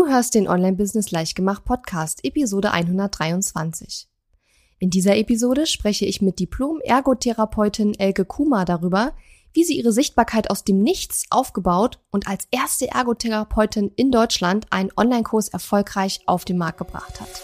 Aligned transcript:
Du 0.00 0.06
hörst 0.06 0.34
den 0.34 0.48
Online-Business 0.48 1.10
Leichtgemacht 1.10 1.62
Podcast, 1.66 2.24
Episode 2.24 2.72
123. 2.72 4.08
In 4.78 4.88
dieser 4.88 5.14
Episode 5.18 5.66
spreche 5.66 6.06
ich 6.06 6.22
mit 6.22 6.38
Diplom-Ergotherapeutin 6.38 7.92
Elke 7.98 8.24
Kuma 8.24 8.64
darüber, 8.64 9.12
wie 9.52 9.62
sie 9.62 9.76
ihre 9.76 9.92
Sichtbarkeit 9.92 10.50
aus 10.50 10.64
dem 10.64 10.82
Nichts 10.82 11.26
aufgebaut 11.28 12.00
und 12.10 12.28
als 12.28 12.48
erste 12.50 12.88
Ergotherapeutin 12.88 13.92
in 13.94 14.10
Deutschland 14.10 14.66
einen 14.70 14.90
Online-Kurs 14.96 15.48
erfolgreich 15.48 16.20
auf 16.24 16.46
den 16.46 16.56
Markt 16.56 16.78
gebracht 16.78 17.20
hat. 17.20 17.42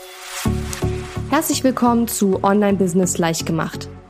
Herzlich 1.28 1.62
willkommen 1.62 2.08
zu 2.08 2.42
Online 2.42 2.78
Business 2.78 3.18
Leichtgemacht. 3.18 3.90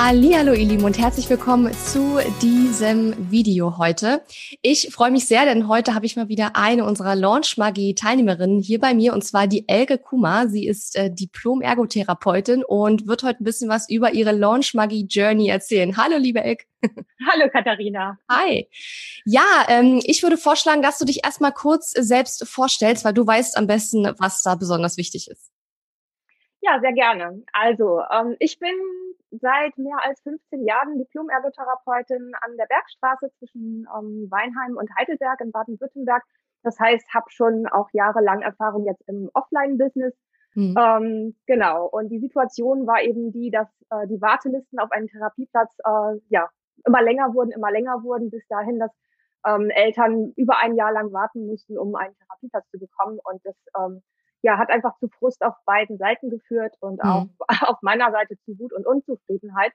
Hallo 0.00 0.52
ihr 0.52 0.64
Lieben 0.64 0.84
und 0.84 0.96
herzlich 0.96 1.28
willkommen 1.28 1.72
zu 1.72 2.20
diesem 2.40 3.32
Video 3.32 3.78
heute. 3.78 4.22
Ich 4.62 4.90
freue 4.92 5.10
mich 5.10 5.26
sehr, 5.26 5.44
denn 5.44 5.66
heute 5.66 5.92
habe 5.92 6.06
ich 6.06 6.14
mal 6.14 6.28
wieder 6.28 6.54
eine 6.54 6.84
unserer 6.84 7.16
Launch 7.16 7.58
Magie 7.58 7.96
Teilnehmerinnen 7.96 8.60
hier 8.60 8.78
bei 8.78 8.94
mir 8.94 9.12
und 9.12 9.24
zwar 9.24 9.48
die 9.48 9.68
Elke 9.68 9.98
Kuma. 9.98 10.46
Sie 10.46 10.68
ist 10.68 10.94
äh, 10.94 11.12
Diplom 11.12 11.62
Ergotherapeutin 11.62 12.62
und 12.62 13.08
wird 13.08 13.24
heute 13.24 13.40
ein 13.40 13.44
bisschen 13.44 13.68
was 13.68 13.90
über 13.90 14.14
ihre 14.14 14.30
Launch 14.30 14.72
Magie 14.72 15.04
Journey 15.04 15.48
erzählen. 15.48 15.96
Hallo 15.96 16.16
liebe 16.16 16.44
Elke. 16.44 16.64
Hallo 17.32 17.50
Katharina. 17.52 18.18
Hi. 18.30 18.68
Ja, 19.24 19.66
ähm, 19.68 20.00
ich 20.04 20.22
würde 20.22 20.36
vorschlagen, 20.36 20.80
dass 20.80 20.98
du 20.98 21.06
dich 21.06 21.24
erstmal 21.24 21.52
kurz 21.52 21.90
selbst 21.90 22.46
vorstellst, 22.46 23.04
weil 23.04 23.14
du 23.14 23.26
weißt 23.26 23.56
am 23.56 23.66
besten, 23.66 24.08
was 24.18 24.44
da 24.44 24.54
besonders 24.54 24.96
wichtig 24.96 25.28
ist. 25.28 25.50
Ja, 26.60 26.80
sehr 26.80 26.92
gerne. 26.92 27.44
Also, 27.52 28.02
ähm, 28.10 28.36
ich 28.40 28.58
bin 28.58 28.74
seit 29.30 29.76
mehr 29.78 29.98
als 30.02 30.20
15 30.22 30.64
Jahren 30.64 30.98
Diplom-Ergotherapeutin 30.98 32.32
an 32.40 32.56
der 32.56 32.66
Bergstraße 32.66 33.30
zwischen 33.38 33.86
ähm, 33.96 34.26
Weinheim 34.30 34.76
und 34.76 34.90
Heidelberg 34.98 35.40
in 35.40 35.52
Baden-Württemberg. 35.52 36.22
Das 36.62 36.78
heißt, 36.80 37.14
habe 37.14 37.26
schon 37.30 37.66
auch 37.66 37.88
jahrelang 37.92 38.42
Erfahrung 38.42 38.86
jetzt 38.86 39.02
im 39.08 39.30
Offline-Business. 39.34 40.14
Mhm. 40.54 40.74
Ähm, 40.76 41.36
genau. 41.46 41.86
Und 41.86 42.08
die 42.08 42.18
Situation 42.18 42.86
war 42.86 43.02
eben 43.02 43.32
die, 43.32 43.50
dass 43.50 43.68
äh, 43.90 44.06
die 44.08 44.20
Wartelisten 44.20 44.78
auf 44.80 44.90
einen 44.90 45.06
Therapieplatz 45.06 45.72
äh, 45.84 46.18
ja 46.28 46.48
immer 46.84 47.02
länger 47.02 47.34
wurden, 47.34 47.52
immer 47.52 47.70
länger 47.70 48.02
wurden, 48.02 48.30
bis 48.30 48.46
dahin, 48.48 48.78
dass 48.78 48.90
ähm, 49.46 49.70
Eltern 49.70 50.32
über 50.36 50.58
ein 50.58 50.74
Jahr 50.74 50.92
lang 50.92 51.12
warten 51.12 51.46
mussten, 51.46 51.78
um 51.78 51.94
einen 51.94 52.16
Therapieplatz 52.16 52.68
zu 52.70 52.78
bekommen. 52.78 53.20
Und 53.22 53.44
das 53.44 53.56
ähm, 53.78 54.02
ja, 54.42 54.58
hat 54.58 54.70
einfach 54.70 54.96
zu 54.98 55.08
Frust 55.08 55.42
auf 55.42 55.54
beiden 55.64 55.98
Seiten 55.98 56.30
geführt 56.30 56.74
und 56.80 57.02
mhm. 57.02 57.10
auch 57.10 57.26
auf 57.68 57.82
meiner 57.82 58.10
Seite 58.12 58.36
zu 58.44 58.58
Wut 58.58 58.72
und 58.72 58.86
Unzufriedenheit. 58.86 59.72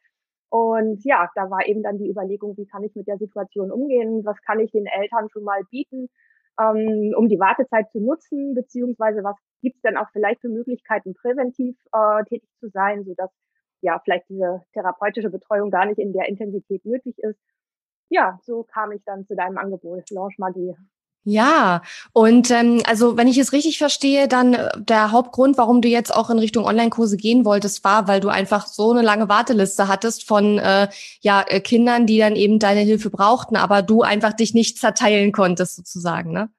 Und 0.49 1.03
ja, 1.03 1.29
da 1.35 1.49
war 1.49 1.65
eben 1.65 1.81
dann 1.81 1.97
die 1.97 2.09
Überlegung, 2.09 2.55
wie 2.57 2.67
kann 2.67 2.83
ich 2.83 2.95
mit 2.95 3.07
der 3.07 3.17
Situation 3.17 3.71
umgehen? 3.71 4.23
Was 4.23 4.39
kann 4.43 4.59
ich 4.59 4.71
den 4.71 4.85
Eltern 4.85 5.27
schon 5.31 5.43
mal 5.43 5.63
bieten, 5.71 6.09
ähm, 6.59 7.13
um 7.17 7.27
die 7.27 7.39
Wartezeit 7.39 7.89
zu 7.91 7.99
nutzen? 7.99 8.53
Beziehungsweise 8.53 9.23
was 9.23 9.35
gibt's 9.61 9.81
denn 9.81 9.97
auch 9.97 10.09
vielleicht 10.11 10.41
für 10.41 10.49
Möglichkeiten, 10.49 11.15
präventiv 11.15 11.75
äh, 11.91 12.23
tätig 12.25 12.49
zu 12.59 12.69
sein, 12.69 13.03
sodass 13.03 13.31
ja 13.81 13.99
vielleicht 14.03 14.29
diese 14.29 14.61
therapeutische 14.73 15.31
Betreuung 15.31 15.71
gar 15.71 15.85
nicht 15.85 15.97
in 15.97 16.13
der 16.13 16.27
Intensität 16.27 16.85
nötig 16.85 17.17
ist. 17.17 17.39
Ja, 18.09 18.37
so 18.43 18.63
kam 18.63 18.91
ich 18.91 19.03
dann 19.05 19.25
zu 19.25 19.35
deinem 19.35 19.57
Angebot, 19.57 20.09
Launch 20.11 20.37
Magie. 20.37 20.75
Ja, 21.25 21.81
und 22.11 22.51
ähm, 22.51 22.81
also 22.85 23.15
wenn 23.15 23.29
ich 23.29 23.37
es 23.37 23.53
richtig 23.53 23.77
verstehe, 23.77 24.27
dann 24.27 24.55
äh, 24.55 24.69
der 24.77 25.11
Hauptgrund, 25.11 25.57
warum 25.57 25.81
du 25.81 25.87
jetzt 25.87 26.13
auch 26.13 26.29
in 26.29 26.37
Richtung 26.37 26.65
Online-Kurse 26.65 27.15
gehen 27.15 27.45
wolltest, 27.45 27.85
war, 27.85 28.09
weil 28.09 28.19
du 28.19 28.27
einfach 28.27 28.67
so 28.67 28.91
eine 28.91 29.01
lange 29.01 29.29
Warteliste 29.29 29.87
hattest 29.87 30.27
von 30.27 30.59
äh, 30.59 30.89
ja 31.21 31.45
äh, 31.47 31.61
Kindern, 31.61 32.07
die 32.07 32.17
dann 32.17 32.35
eben 32.35 32.59
deine 32.59 32.81
Hilfe 32.81 33.09
brauchten, 33.09 33.55
aber 33.55 33.81
du 33.81 34.01
einfach 34.01 34.33
dich 34.33 34.53
nicht 34.53 34.77
zerteilen 34.77 35.31
konntest 35.31 35.77
sozusagen, 35.77 36.33
ne? 36.33 36.49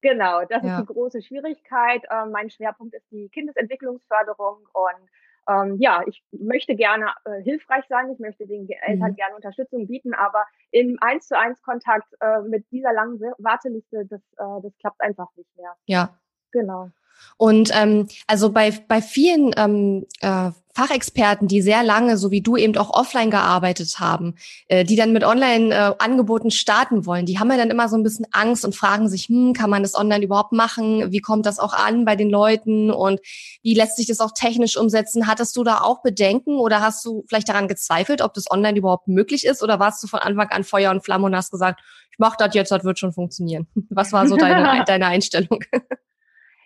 Genau, 0.00 0.42
das 0.48 0.62
ja. 0.62 0.78
ist 0.78 0.88
die 0.88 0.92
große 0.94 1.22
Schwierigkeit. 1.22 2.04
Äh, 2.08 2.26
mein 2.30 2.50
Schwerpunkt 2.50 2.94
ist 2.94 3.10
die 3.10 3.28
Kindesentwicklungsförderung 3.28 4.56
und 4.72 5.10
ähm, 5.48 5.76
ja, 5.78 6.02
ich 6.06 6.22
möchte 6.30 6.76
gerne 6.76 7.12
äh, 7.24 7.42
hilfreich 7.42 7.84
sein, 7.88 8.10
ich 8.10 8.18
möchte 8.18 8.46
den 8.46 8.68
Eltern 8.68 9.12
mhm. 9.12 9.16
gerne 9.16 9.34
Unterstützung 9.34 9.86
bieten, 9.86 10.14
aber 10.14 10.44
im 10.70 10.98
eins 11.00 11.26
zu 11.26 11.38
eins 11.38 11.62
Kontakt 11.62 12.12
äh, 12.20 12.40
mit 12.42 12.70
dieser 12.70 12.92
langen 12.92 13.18
Warteliste, 13.38 14.04
das, 14.06 14.20
äh, 14.36 14.62
das 14.62 14.76
klappt 14.78 15.00
einfach 15.00 15.28
nicht 15.36 15.56
mehr. 15.56 15.74
Ja. 15.86 16.18
Genau. 16.52 16.90
Und 17.36 17.70
ähm, 17.72 18.08
also 18.26 18.50
bei, 18.50 18.72
bei 18.88 19.00
vielen 19.00 19.52
ähm, 19.56 20.06
äh, 20.20 20.50
Fachexperten, 20.78 21.48
die 21.48 21.60
sehr 21.60 21.82
lange, 21.82 22.16
so 22.16 22.30
wie 22.30 22.40
du 22.40 22.56
eben 22.56 22.76
auch 22.76 22.90
offline 22.90 23.32
gearbeitet 23.32 23.98
haben, 23.98 24.36
äh, 24.68 24.84
die 24.84 24.94
dann 24.94 25.12
mit 25.12 25.24
Online-Angeboten 25.24 26.48
äh, 26.48 26.52
starten 26.52 27.04
wollen, 27.04 27.26
die 27.26 27.40
haben 27.40 27.50
ja 27.50 27.56
dann 27.56 27.70
immer 27.70 27.88
so 27.88 27.96
ein 27.96 28.04
bisschen 28.04 28.26
Angst 28.30 28.64
und 28.64 28.76
fragen 28.76 29.08
sich, 29.08 29.24
hm, 29.24 29.54
kann 29.54 29.70
man 29.70 29.82
das 29.82 29.96
online 29.96 30.24
überhaupt 30.24 30.52
machen? 30.52 31.10
Wie 31.10 31.18
kommt 31.18 31.46
das 31.46 31.58
auch 31.58 31.72
an 31.72 32.04
bei 32.04 32.14
den 32.14 32.30
Leuten? 32.30 32.92
Und 32.92 33.18
wie 33.64 33.74
lässt 33.74 33.96
sich 33.96 34.06
das 34.06 34.20
auch 34.20 34.30
technisch 34.32 34.76
umsetzen? 34.76 35.26
Hattest 35.26 35.56
du 35.56 35.64
da 35.64 35.80
auch 35.80 36.00
Bedenken 36.02 36.58
oder 36.58 36.80
hast 36.80 37.04
du 37.04 37.24
vielleicht 37.28 37.48
daran 37.48 37.66
gezweifelt, 37.66 38.22
ob 38.22 38.34
das 38.34 38.48
online 38.48 38.78
überhaupt 38.78 39.08
möglich 39.08 39.44
ist? 39.44 39.64
Oder 39.64 39.80
warst 39.80 40.00
du 40.04 40.06
von 40.06 40.20
Anfang 40.20 40.50
an 40.50 40.62
Feuer 40.62 40.92
und 40.92 41.04
Flamme 41.04 41.26
und 41.26 41.34
hast 41.34 41.50
gesagt, 41.50 41.80
ich 42.12 42.18
mach 42.20 42.36
das 42.36 42.54
jetzt, 42.54 42.70
das 42.70 42.84
wird 42.84 43.00
schon 43.00 43.12
funktionieren? 43.12 43.66
Was 43.90 44.12
war 44.12 44.28
so 44.28 44.36
deine, 44.36 44.84
deine 44.86 45.06
Einstellung? 45.06 45.58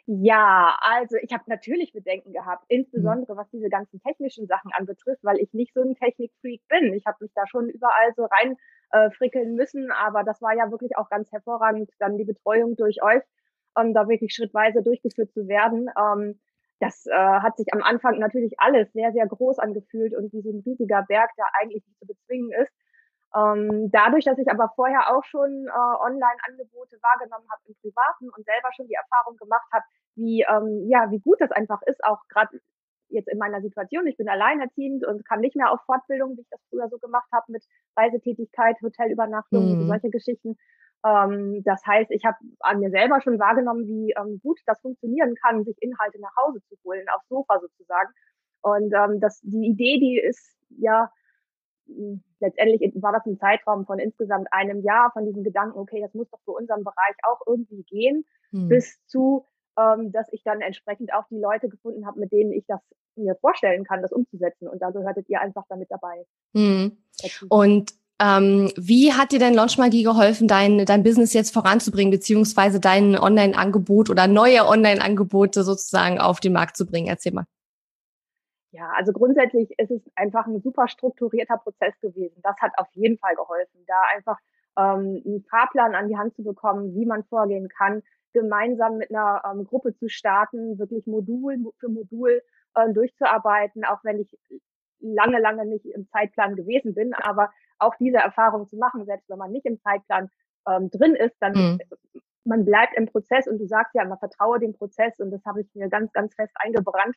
Ja, 0.06 0.76
also 0.80 1.16
ich 1.22 1.32
habe 1.32 1.44
natürlich 1.46 1.92
Bedenken 1.92 2.32
gehabt, 2.32 2.62
mhm. 2.68 2.78
insbesondere 2.78 3.36
was 3.36 3.48
diese 3.50 3.68
ganzen 3.68 4.00
technischen 4.02 4.46
Sachen 4.46 4.72
anbetrifft, 4.72 5.22
weil 5.22 5.38
ich 5.38 5.52
nicht 5.52 5.74
so 5.74 5.80
ein 5.82 5.94
Technikfreak 5.94 6.60
bin. 6.68 6.92
Ich 6.94 7.06
habe 7.06 7.18
mich 7.20 7.32
da 7.34 7.46
schon 7.46 7.68
überall 7.68 8.12
so 8.16 8.24
rein 8.24 8.56
äh, 8.90 9.10
frickeln 9.10 9.54
müssen, 9.54 9.92
aber 9.92 10.24
das 10.24 10.42
war 10.42 10.54
ja 10.56 10.70
wirklich 10.70 10.96
auch 10.96 11.08
ganz 11.08 11.30
hervorragend, 11.30 11.90
dann 11.98 12.18
die 12.18 12.24
Betreuung 12.24 12.74
durch 12.76 13.02
euch, 13.02 13.22
ähm, 13.78 13.94
da 13.94 14.08
wirklich 14.08 14.34
schrittweise 14.34 14.82
durchgeführt 14.82 15.32
zu 15.32 15.46
werden. 15.46 15.88
Ähm, 15.96 16.40
das 16.80 17.06
äh, 17.06 17.12
hat 17.12 17.56
sich 17.56 17.72
am 17.72 17.82
Anfang 17.82 18.18
natürlich 18.18 18.54
alles 18.58 18.92
sehr, 18.92 19.12
sehr 19.12 19.26
groß 19.28 19.60
angefühlt 19.60 20.16
und 20.16 20.32
wie 20.32 20.42
so 20.42 20.50
ein 20.50 20.62
riesiger 20.66 21.04
Berg, 21.06 21.30
der 21.38 21.46
eigentlich 21.60 21.84
nicht 21.86 21.98
zu 22.00 22.06
bezwingen 22.06 22.50
ist. 22.60 22.72
Ähm, 23.34 23.90
dadurch, 23.90 24.24
dass 24.24 24.38
ich 24.38 24.50
aber 24.50 24.70
vorher 24.76 25.14
auch 25.14 25.24
schon 25.24 25.66
äh, 25.66 25.94
Online-Angebote 26.04 26.98
wahrgenommen 27.00 27.46
habe 27.50 27.62
im 27.66 27.74
Privaten 27.80 28.28
und 28.28 28.44
selber 28.44 28.68
schon 28.76 28.86
die 28.86 28.94
Erfahrung 28.94 29.36
gemacht 29.36 29.66
habe, 29.72 29.84
wie 30.16 30.44
ähm, 30.48 30.86
ja 30.88 31.10
wie 31.10 31.20
gut 31.20 31.40
das 31.40 31.50
einfach 31.50 31.80
ist, 31.86 32.04
auch 32.04 32.20
gerade 32.28 32.60
jetzt 33.08 33.28
in 33.28 33.38
meiner 33.38 33.60
Situation. 33.60 34.06
Ich 34.06 34.16
bin 34.16 34.28
alleinerziehend 34.28 35.06
und 35.06 35.26
kann 35.26 35.40
nicht 35.40 35.56
mehr 35.56 35.70
auf 35.70 35.80
Fortbildung, 35.86 36.36
wie 36.36 36.42
ich 36.42 36.48
das 36.50 36.60
früher 36.68 36.88
so 36.88 36.98
gemacht 36.98 37.28
habe 37.32 37.52
mit 37.52 37.64
Reisetätigkeit, 37.96 38.76
Hotelübernachtung, 38.82 39.84
mhm. 39.84 39.86
solche 39.86 40.10
Geschichten. 40.10 40.56
Ähm, 41.04 41.62
das 41.64 41.84
heißt, 41.86 42.10
ich 42.10 42.24
habe 42.24 42.36
an 42.60 42.80
mir 42.80 42.90
selber 42.90 43.20
schon 43.20 43.38
wahrgenommen, 43.38 43.86
wie 43.86 44.14
ähm, 44.18 44.40
gut 44.42 44.60
das 44.66 44.80
funktionieren 44.80 45.34
kann, 45.42 45.64
sich 45.64 45.76
Inhalte 45.80 46.20
nach 46.20 46.34
Hause 46.44 46.60
zu 46.68 46.76
holen, 46.84 47.06
aufs 47.14 47.28
Sofa 47.28 47.60
sozusagen. 47.60 48.12
Und 48.62 48.92
ähm, 48.94 49.20
das, 49.20 49.40
die 49.42 49.66
Idee, 49.66 49.98
die 49.98 50.18
ist 50.18 50.56
ja 50.68 51.10
letztendlich 52.40 52.92
war 53.02 53.12
das 53.12 53.26
ein 53.26 53.38
Zeitraum 53.38 53.86
von 53.86 53.98
insgesamt 53.98 54.48
einem 54.50 54.82
Jahr 54.82 55.10
von 55.12 55.24
diesem 55.24 55.44
Gedanken, 55.44 55.78
okay, 55.78 56.00
das 56.00 56.14
muss 56.14 56.30
doch 56.30 56.40
für 56.44 56.52
unseren 56.52 56.84
Bereich 56.84 57.16
auch 57.24 57.40
irgendwie 57.46 57.82
gehen, 57.84 58.24
hm. 58.50 58.68
bis 58.68 59.04
zu, 59.06 59.46
ähm, 59.78 60.12
dass 60.12 60.32
ich 60.32 60.42
dann 60.42 60.60
entsprechend 60.60 61.12
auch 61.14 61.24
die 61.30 61.38
Leute 61.38 61.68
gefunden 61.68 62.06
habe, 62.06 62.20
mit 62.20 62.32
denen 62.32 62.52
ich 62.52 62.64
das 62.66 62.80
mir 63.16 63.34
vorstellen 63.36 63.84
kann, 63.84 64.02
das 64.02 64.12
umzusetzen. 64.12 64.68
Und 64.68 64.80
da 64.80 64.90
gehörtet 64.90 65.28
ihr 65.28 65.40
einfach 65.40 65.64
damit 65.68 65.90
dabei. 65.90 66.24
Hm. 66.54 66.96
Und 67.48 67.92
ähm, 68.20 68.70
wie 68.76 69.12
hat 69.12 69.32
dir 69.32 69.38
denn 69.38 69.54
Launchmagie 69.54 70.04
geholfen, 70.04 70.46
dein, 70.46 70.84
dein 70.84 71.02
Business 71.02 71.32
jetzt 71.32 71.52
voranzubringen, 71.52 72.12
beziehungsweise 72.12 72.78
dein 72.78 73.18
Online-Angebot 73.18 74.10
oder 74.10 74.28
neue 74.28 74.66
Online-Angebote 74.66 75.64
sozusagen 75.64 76.20
auf 76.20 76.38
den 76.38 76.52
Markt 76.52 76.76
zu 76.76 76.86
bringen? 76.86 77.08
Erzähl 77.08 77.32
mal. 77.32 77.46
Ja, 78.72 78.90
also 78.96 79.12
grundsätzlich 79.12 79.70
ist 79.78 79.90
es 79.90 80.00
einfach 80.16 80.46
ein 80.46 80.60
super 80.62 80.88
strukturierter 80.88 81.58
Prozess 81.58 81.94
gewesen. 82.00 82.40
Das 82.42 82.56
hat 82.60 82.72
auf 82.78 82.88
jeden 82.92 83.18
Fall 83.18 83.34
geholfen, 83.34 83.84
da 83.86 84.00
einfach 84.14 84.38
ähm, 84.78 85.22
einen 85.26 85.44
Fahrplan 85.50 85.94
an 85.94 86.08
die 86.08 86.16
Hand 86.16 86.34
zu 86.34 86.42
bekommen, 86.42 86.94
wie 86.94 87.04
man 87.04 87.22
vorgehen 87.24 87.68
kann, 87.68 88.02
gemeinsam 88.32 88.96
mit 88.96 89.10
einer 89.10 89.42
ähm, 89.44 89.66
Gruppe 89.66 89.94
zu 89.94 90.08
starten, 90.08 90.78
wirklich 90.78 91.06
Modul 91.06 91.58
für 91.78 91.90
Modul 91.90 92.42
äh, 92.74 92.92
durchzuarbeiten, 92.92 93.84
auch 93.84 94.02
wenn 94.04 94.20
ich 94.20 94.38
lange, 95.00 95.38
lange 95.38 95.66
nicht 95.66 95.84
im 95.84 96.08
Zeitplan 96.08 96.56
gewesen 96.56 96.94
bin. 96.94 97.12
Aber 97.12 97.50
auch 97.78 97.94
diese 97.96 98.18
Erfahrung 98.18 98.68
zu 98.68 98.76
machen, 98.76 99.04
selbst 99.04 99.28
wenn 99.28 99.38
man 99.38 99.52
nicht 99.52 99.66
im 99.66 99.80
Zeitplan 99.82 100.30
ähm, 100.66 100.88
drin 100.88 101.14
ist, 101.14 101.36
dann 101.40 101.52
mhm. 101.52 101.78
Man 102.44 102.64
bleibt 102.64 102.96
im 102.96 103.06
Prozess 103.06 103.46
und 103.46 103.58
du 103.58 103.66
sagst 103.66 103.94
ja 103.94 104.02
immer, 104.02 104.18
vertraue 104.18 104.58
dem 104.58 104.74
Prozess 104.74 105.18
und 105.18 105.30
das 105.30 105.44
habe 105.44 105.60
ich 105.60 105.68
mir 105.74 105.88
ganz, 105.88 106.12
ganz 106.12 106.34
fest 106.34 106.52
eingebrannt 106.56 107.16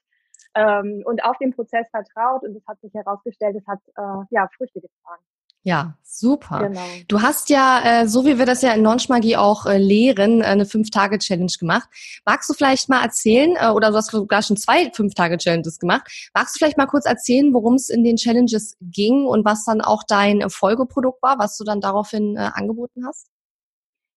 ähm, 0.55 1.03
und 1.05 1.23
auf 1.23 1.37
den 1.37 1.53
Prozess 1.53 1.87
vertraut 1.89 2.43
und 2.43 2.55
es 2.55 2.65
hat 2.67 2.79
sich 2.81 2.93
herausgestellt, 2.93 3.55
es 3.55 3.67
hat 3.67 3.79
äh, 3.95 4.25
ja 4.31 4.47
Früchte 4.57 4.81
getragen. 4.81 5.23
Ja, 5.67 5.97
super. 6.03 6.59
Genau. 6.59 6.85
Du 7.07 7.23
hast 7.23 7.49
ja, 7.49 8.01
äh, 8.03 8.07
so 8.07 8.23
wie 8.23 8.37
wir 8.37 8.45
das 8.45 8.61
ja 8.61 8.73
in 8.73 8.83
Launchmagie 8.83 9.35
auch 9.35 9.65
äh, 9.65 9.79
lehren, 9.79 10.41
äh, 10.41 10.45
eine 10.45 10.67
Fünf-Tage-Challenge 10.67 11.51
gemacht. 11.59 11.89
Magst 12.23 12.47
du 12.47 12.53
vielleicht 12.53 12.87
mal 12.87 13.01
erzählen, 13.01 13.55
äh, 13.59 13.69
oder 13.69 13.89
du 13.89 13.95
hast 13.95 14.11
sogar 14.11 14.43
schon 14.43 14.57
zwei 14.57 14.91
Fünf-Tage-Challenges 14.91 15.79
gemacht, 15.79 16.29
magst 16.35 16.55
du 16.55 16.59
vielleicht 16.59 16.77
mal 16.77 16.85
kurz 16.85 17.07
erzählen, 17.07 17.51
worum 17.51 17.73
es 17.73 17.89
in 17.89 18.03
den 18.03 18.17
Challenges 18.17 18.77
ging 18.79 19.25
und 19.25 19.43
was 19.43 19.65
dann 19.65 19.81
auch 19.81 20.03
dein 20.03 20.47
Folgeprodukt 20.51 21.23
war, 21.23 21.39
was 21.39 21.57
du 21.57 21.63
dann 21.63 21.81
daraufhin 21.81 22.37
äh, 22.37 22.51
angeboten 22.53 23.03
hast? 23.07 23.31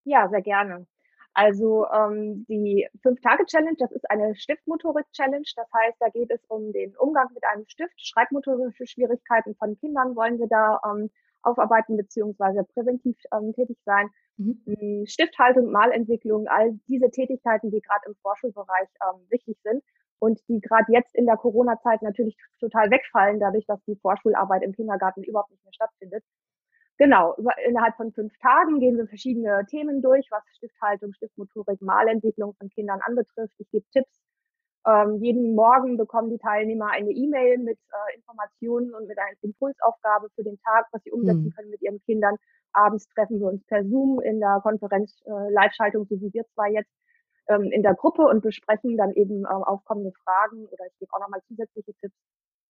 Ja, 0.04 0.28
sehr 0.28 0.43
gerne. 0.43 0.87
Also 1.38 1.87
ähm, 1.94 2.44
die 2.49 2.88
Fünf-Tage-Challenge, 3.00 3.76
das 3.79 3.93
ist 3.93 4.11
eine 4.11 4.35
Stiftmotorik-Challenge. 4.35 5.46
Das 5.55 5.69
heißt, 5.73 5.96
da 6.00 6.08
geht 6.08 6.32
es 6.32 6.44
um 6.49 6.73
den 6.73 6.96
Umgang 6.96 7.29
mit 7.32 7.44
einem 7.44 7.64
Stift. 7.69 7.94
Schreibmotorische 7.96 8.88
Schwierigkeiten 8.88 9.55
von 9.55 9.79
Kindern 9.79 10.17
wollen 10.17 10.40
wir 10.40 10.49
da 10.49 10.81
ähm, 10.85 11.11
aufarbeiten 11.43 11.96
beziehungsweise 11.96 12.64
präventiv 12.75 13.17
ähm, 13.32 13.52
tätig 13.52 13.79
sein. 13.85 14.11
Mhm. 14.37 14.62
Hm, 14.67 15.06
Stifthaltung, 15.06 15.70
Malentwicklung, 15.70 16.49
all 16.49 16.73
diese 16.88 17.08
Tätigkeiten, 17.08 17.70
die 17.70 17.82
gerade 17.82 18.06
im 18.08 18.17
Vorschulbereich 18.17 18.88
ähm, 19.06 19.20
wichtig 19.31 19.58
sind 19.62 19.85
und 20.19 20.40
die 20.49 20.58
gerade 20.61 20.93
jetzt 20.93 21.14
in 21.14 21.26
der 21.26 21.37
Corona-Zeit 21.37 22.02
natürlich 22.02 22.37
total 22.58 22.90
wegfallen, 22.90 23.38
dadurch, 23.38 23.67
dass 23.67 23.81
die 23.85 23.94
Vorschularbeit 23.94 24.64
im 24.64 24.73
Kindergarten 24.73 25.23
überhaupt 25.23 25.52
nicht 25.52 25.62
mehr 25.62 25.73
stattfindet. 25.73 26.25
Genau, 26.98 27.34
über, 27.36 27.52
innerhalb 27.66 27.96
von 27.96 28.12
fünf 28.12 28.36
Tagen 28.38 28.80
gehen 28.80 28.96
wir 28.96 29.06
verschiedene 29.06 29.64
Themen 29.70 30.02
durch, 30.02 30.26
was 30.30 30.42
Stifthaltung, 30.56 31.12
Stiftmotorik, 31.14 31.80
Malentwicklung 31.80 32.54
von 32.54 32.68
Kindern 32.70 33.00
anbetrifft. 33.00 33.54
Ich 33.58 33.70
gebe 33.70 33.86
Tipps 33.92 34.18
ähm, 34.86 35.18
jeden 35.22 35.54
Morgen 35.54 35.96
bekommen 35.96 36.30
die 36.30 36.38
Teilnehmer 36.38 36.90
eine 36.90 37.10
E-Mail 37.10 37.58
mit 37.58 37.78
äh, 37.78 38.16
Informationen 38.16 38.94
und 38.94 39.06
mit 39.06 39.18
einer 39.18 39.36
Impulsaufgabe 39.42 40.28
für 40.34 40.44
den 40.44 40.58
Tag, 40.60 40.86
was 40.92 41.02
sie 41.02 41.10
umsetzen 41.10 41.46
mhm. 41.46 41.50
können 41.50 41.70
mit 41.70 41.82
ihren 41.82 42.00
Kindern. 42.02 42.36
Abends 42.72 43.08
treffen 43.08 43.40
wir 43.40 43.48
uns 43.48 43.64
per 43.66 43.84
Zoom 43.84 44.20
in 44.20 44.40
der 44.40 44.60
Konferenz 44.62 45.20
äh, 45.26 45.52
Live-Schaltung, 45.52 46.06
so 46.08 46.20
wie 46.20 46.32
wir 46.32 46.44
zwei 46.54 46.70
jetzt, 46.70 46.92
ähm, 47.48 47.70
in 47.72 47.82
der 47.82 47.94
Gruppe 47.94 48.22
und 48.22 48.42
besprechen 48.42 48.96
dann 48.96 49.12
eben 49.12 49.44
äh, 49.44 49.48
aufkommende 49.48 50.12
Fragen 50.24 50.66
oder 50.66 50.86
ich 50.86 50.98
gebe 50.98 51.12
auch 51.12 51.20
nochmal 51.20 51.40
zusätzliche 51.48 51.92
Tipps 51.94 52.16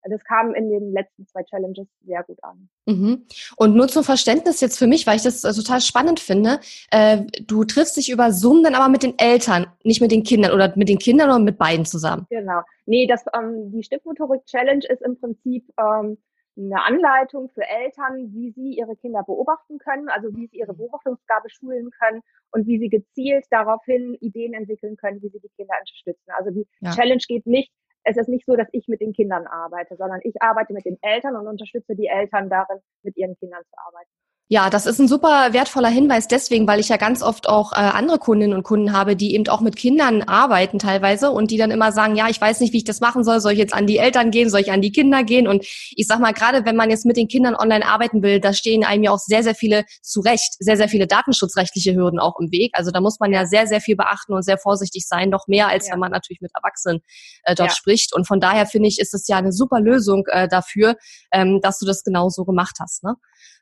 das 0.10 0.24
kam 0.24 0.54
in 0.54 0.70
den 0.70 0.92
letzten 0.92 1.28
zwei 1.28 1.44
Challenges 1.44 1.88
sehr 2.06 2.24
gut 2.24 2.44
an. 2.44 2.70
Mhm. 2.86 3.26
Und 3.56 3.76
nur 3.76 3.88
zum 3.88 4.04
Verständnis 4.04 4.62
jetzt 4.62 4.78
für 4.78 4.88
mich, 4.88 5.08
weil 5.08 5.18
ich 5.18 5.24
das 5.24 5.44
äh, 5.44 5.54
total 5.54 5.82
spannend 5.82 6.20
finde, 6.20 6.60
äh, 6.92 7.24
du 7.46 7.64
triffst 7.64 7.98
dich 7.98 8.10
über 8.10 8.32
Zoom 8.32 8.64
dann 8.64 8.76
aber 8.76 8.90
mit 8.90 9.04
den 9.04 9.18
Eltern, 9.18 9.68
nicht 9.84 10.02
mit 10.02 10.12
den 10.12 10.24
Kindern 10.24 10.52
oder 10.52 10.74
mit 10.76 10.90
den 10.90 11.00
Kindern 11.00 11.30
oder 11.30 11.40
mit 11.40 11.58
beiden 11.58 11.86
zusammen? 11.86 12.26
Genau. 12.30 12.62
Nee, 12.86 13.08
das, 13.08 13.26
ähm, 13.38 13.72
die 13.72 13.84
Stiftmotorik-Challenge 13.84 14.86
ist 14.90 15.02
im 15.02 15.20
Prinzip 15.20 15.66
ähm, 15.80 16.18
eine 16.58 16.84
Anleitung 16.84 17.50
für 17.50 17.68
Eltern, 17.68 18.34
wie 18.34 18.52
sie 18.52 18.78
ihre 18.78 18.96
Kinder 18.96 19.24
beobachten 19.24 19.78
können, 19.78 20.10
also 20.10 20.30
wie 20.36 20.48
sie 20.48 20.58
ihre 20.58 20.74
mhm. 20.74 20.78
Beobachtungsgabe 20.78 21.50
schulen 21.50 21.92
können 21.92 22.22
und 22.52 22.66
wie 22.66 22.80
sie 22.80 22.90
gezielt 22.90 23.46
daraufhin 23.52 24.16
Ideen 24.16 24.54
entwickeln 24.54 24.98
können, 24.98 25.22
wie 25.22 25.30
sie 25.30 25.40
die 25.40 25.52
Kinder 25.56 25.76
unterstützen. 25.80 26.32
Also 26.38 26.52
die 26.52 26.68
ja. 26.82 26.92
Challenge 26.92 27.22
geht 27.28 27.46
nicht 27.46 27.72
es 28.08 28.18
ist 28.18 28.30
nicht 28.30 28.46
so, 28.46 28.56
dass 28.56 28.70
ich 28.72 28.88
mit 28.88 29.02
den 29.02 29.14
Kindern 29.14 29.48
arbeite, 29.48 29.98
sondern 29.98 30.22
ich 30.24 30.42
arbeite 30.42 30.74
mit 30.74 30.86
den 30.86 30.98
Eltern 31.02 31.36
und 31.36 31.48
unterstütze 31.48 31.96
die 31.96 32.08
Eltern 32.08 32.50
darin, 32.50 32.80
mit 33.04 33.18
ihren 33.18 33.36
Kindern 33.36 33.64
zu 33.66 33.78
arbeiten. 33.86 34.10
Ja, 34.50 34.70
das 34.70 34.86
ist 34.86 34.98
ein 35.00 35.10
super 35.10 35.52
wertvoller 35.52 35.90
Hinweis 35.90 36.30
deswegen, 36.30 36.68
weil 36.68 36.80
ich 36.80 36.88
ja 36.88 36.96
ganz 36.96 37.22
oft 37.22 37.50
auch 37.50 37.74
äh, 37.74 37.76
andere 37.76 38.18
Kundinnen 38.18 38.56
und 38.56 38.64
Kunden 38.64 38.94
habe, 38.94 39.18
die 39.18 39.36
eben 39.36 39.46
auch 39.50 39.60
mit 39.60 39.76
Kindern 39.76 40.22
arbeiten 40.22 40.80
teilweise 40.80 41.32
und 41.32 41.52
die 41.52 41.58
dann 41.58 41.70
immer 41.70 41.92
sagen, 41.92 42.16
ja, 42.16 42.30
ich 42.30 42.40
weiß 42.40 42.62
nicht, 42.62 42.72
wie 42.72 42.78
ich 42.78 42.86
das 42.86 43.02
machen 43.02 43.26
soll, 43.26 43.42
soll 43.42 43.52
ich 43.52 43.58
jetzt 43.58 43.74
an 43.74 43.88
die 43.88 43.98
Eltern 43.98 44.32
gehen, 44.32 44.50
soll 44.50 44.62
ich 44.62 44.72
an 44.72 44.82
die 44.82 44.94
Kinder 44.94 45.26
gehen 45.26 45.50
und 45.50 45.66
ich 45.66 46.08
sag 46.08 46.22
mal, 46.22 46.32
gerade 46.32 46.64
wenn 46.64 46.78
man 46.78 46.90
jetzt 46.90 47.06
mit 47.06 47.18
den 47.18 47.28
Kindern 47.28 47.56
online 47.56 47.86
arbeiten 47.86 48.24
will, 48.24 48.40
da 48.40 48.54
stehen 48.54 48.86
einem 48.86 49.04
ja 49.04 49.12
auch 49.12 49.20
sehr, 49.20 49.44
sehr 49.44 49.54
viele, 49.54 49.84
zu 50.02 50.22
Recht, 50.22 50.56
sehr, 50.60 50.78
sehr 50.78 50.88
viele 50.88 51.08
datenschutzrechtliche 51.08 51.94
Hürden 51.94 52.18
auch 52.18 52.40
im 52.40 52.50
Weg. 52.50 52.72
Also 52.72 52.90
da 52.92 53.02
muss 53.02 53.20
man 53.20 53.34
ja 53.34 53.46
sehr, 53.46 53.68
sehr 53.68 53.82
viel 53.82 53.98
beachten 53.98 54.32
und 54.32 54.44
sehr 54.44 54.58
vorsichtig 54.58 55.08
sein, 55.08 55.30
noch 55.30 55.48
mehr 55.48 55.68
als 55.68 55.88
ja. 55.88 55.94
wenn 55.94 56.00
man 56.00 56.12
natürlich 56.12 56.40
mit 56.40 56.52
Erwachsenen 56.56 57.02
äh, 57.44 57.54
dort 57.54 57.72
ja. 57.72 57.76
spricht 57.76 58.16
und 58.16 58.26
von 58.26 58.40
daher 58.40 58.66
finde 58.66 58.88
ich, 58.88 58.98
ist 59.00 59.14
es 59.14 59.28
ja 59.28 59.36
eine 59.36 59.52
super 59.52 59.82
Lösung 59.82 60.24
äh, 60.28 60.48
dafür, 60.48 60.96
ähm, 61.34 61.60
dass 61.62 61.80
du 61.80 61.86
das 61.86 62.06
genau 62.06 62.30
so 62.30 62.46
gemacht 62.46 62.78
hast. 62.80 63.04
Ne? 63.04 63.16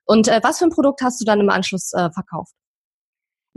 Und 0.05 0.27
äh, 0.27 0.39
was 0.43 0.59
für 0.59 0.65
ein 0.65 0.71
Produkt 0.71 1.01
hast 1.01 1.19
du 1.19 1.25
dann 1.25 1.39
im 1.39 1.49
Anschluss 1.49 1.93
äh, 1.93 2.09
verkauft? 2.11 2.53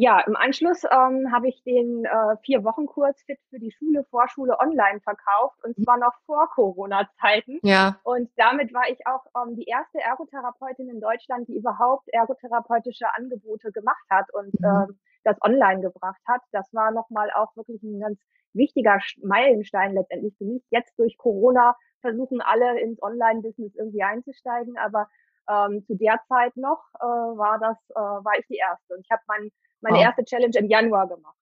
Ja, 0.00 0.20
im 0.20 0.36
Anschluss 0.36 0.84
ähm, 0.84 1.32
habe 1.32 1.48
ich 1.48 1.60
den 1.64 2.04
äh, 2.04 2.36
vier 2.44 2.62
Wochen 2.62 2.86
Kurs 2.86 3.20
Fit 3.26 3.40
für 3.50 3.58
die 3.58 3.72
Schule, 3.72 4.04
Vorschule 4.10 4.56
online 4.60 5.00
verkauft 5.00 5.58
und 5.64 5.74
zwar 5.82 5.98
noch 5.98 6.14
vor 6.24 6.48
Corona-Zeiten. 6.54 7.58
Ja. 7.64 7.98
Und 8.04 8.30
damit 8.36 8.72
war 8.72 8.88
ich 8.88 9.04
auch 9.08 9.24
ähm, 9.34 9.56
die 9.56 9.64
erste 9.64 9.98
Ergotherapeutin 9.98 10.88
in 10.88 11.00
Deutschland, 11.00 11.48
die 11.48 11.56
überhaupt 11.56 12.08
ergotherapeutische 12.10 13.06
Angebote 13.16 13.72
gemacht 13.72 14.04
hat 14.08 14.32
und 14.32 14.54
mhm. 14.60 14.66
ähm, 14.90 14.98
das 15.24 15.36
online 15.42 15.80
gebracht 15.80 16.22
hat. 16.28 16.42
Das 16.52 16.72
war 16.72 16.92
nochmal 16.92 17.32
auch 17.32 17.56
wirklich 17.56 17.82
ein 17.82 17.98
ganz 17.98 18.20
wichtiger 18.52 19.00
Meilenstein 19.20 19.94
letztendlich 19.94 20.36
für 20.38 20.44
mich. 20.44 20.62
Jetzt 20.70 20.96
durch 20.96 21.18
Corona 21.18 21.74
versuchen 22.02 22.40
alle 22.40 22.78
ins 22.80 23.02
Online-Business 23.02 23.74
irgendwie 23.74 24.04
einzusteigen, 24.04 24.78
aber 24.78 25.08
ähm, 25.48 25.84
zu 25.86 25.96
der 25.96 26.20
Zeit 26.28 26.56
noch 26.56 26.82
äh, 27.00 27.04
war 27.04 27.58
das, 27.58 27.76
äh, 27.90 27.98
war 27.98 28.38
ich 28.38 28.46
die 28.48 28.56
erste. 28.56 28.94
Und 28.94 29.00
ich 29.00 29.10
habe 29.10 29.22
mein, 29.26 29.50
meine 29.80 29.96
wow. 29.98 30.04
erste 30.04 30.24
Challenge 30.24 30.56
im 30.58 30.68
Januar 30.68 31.08
gemacht. 31.08 31.38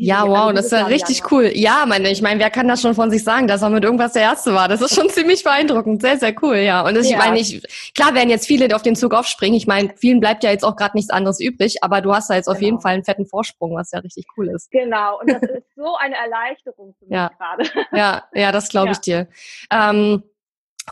Ja, 0.00 0.28
wow, 0.28 0.36
also 0.36 0.52
das 0.52 0.66
ist 0.66 0.72
ja 0.72 0.86
richtig 0.86 1.32
cool. 1.32 1.50
Ja, 1.54 1.84
meine, 1.84 2.08
ich 2.10 2.22
meine, 2.22 2.38
wer 2.38 2.50
kann 2.50 2.68
das 2.68 2.80
schon 2.80 2.94
von 2.94 3.10
sich 3.10 3.24
sagen, 3.24 3.48
dass 3.48 3.62
er 3.62 3.70
mit 3.70 3.82
irgendwas 3.82 4.12
der 4.12 4.22
Erste 4.22 4.54
war? 4.54 4.68
Das 4.68 4.80
ist 4.80 4.94
schon 4.94 5.08
ziemlich 5.10 5.42
beeindruckend. 5.42 6.02
Sehr, 6.02 6.16
sehr 6.16 6.32
cool, 6.40 6.58
ja. 6.58 6.86
Und 6.86 6.94
das, 6.94 7.10
ja. 7.10 7.16
ich 7.16 7.24
meine, 7.24 7.40
ich, 7.40 7.92
klar 7.96 8.14
werden 8.14 8.30
jetzt 8.30 8.46
viele 8.46 8.72
auf 8.76 8.82
den 8.82 8.94
Zug 8.94 9.12
aufspringen. 9.12 9.56
Ich 9.56 9.66
meine, 9.66 9.92
vielen 9.96 10.20
bleibt 10.20 10.44
ja 10.44 10.52
jetzt 10.52 10.62
auch 10.62 10.76
gerade 10.76 10.96
nichts 10.96 11.10
anderes 11.10 11.40
übrig, 11.40 11.82
aber 11.82 12.00
du 12.00 12.14
hast 12.14 12.30
da 12.30 12.34
jetzt 12.34 12.46
genau. 12.46 12.56
auf 12.56 12.62
jeden 12.62 12.76
genau. 12.76 12.82
Fall 12.82 12.94
einen 12.94 13.04
fetten 13.04 13.26
Vorsprung, 13.26 13.74
was 13.74 13.90
ja 13.90 13.98
richtig 13.98 14.26
cool 14.36 14.48
ist. 14.50 14.70
Genau, 14.70 15.18
und 15.18 15.32
das 15.32 15.42
ist 15.42 15.74
so 15.74 15.96
eine 15.96 16.14
Erleichterung 16.14 16.94
für 16.96 17.06
mich 17.06 17.14
ja. 17.16 17.30
gerade. 17.36 17.68
Ja, 17.90 18.22
ja, 18.34 18.52
das 18.52 18.68
glaube 18.68 18.92
ich 18.92 18.98
dir. 18.98 19.26
Ähm, 19.72 20.22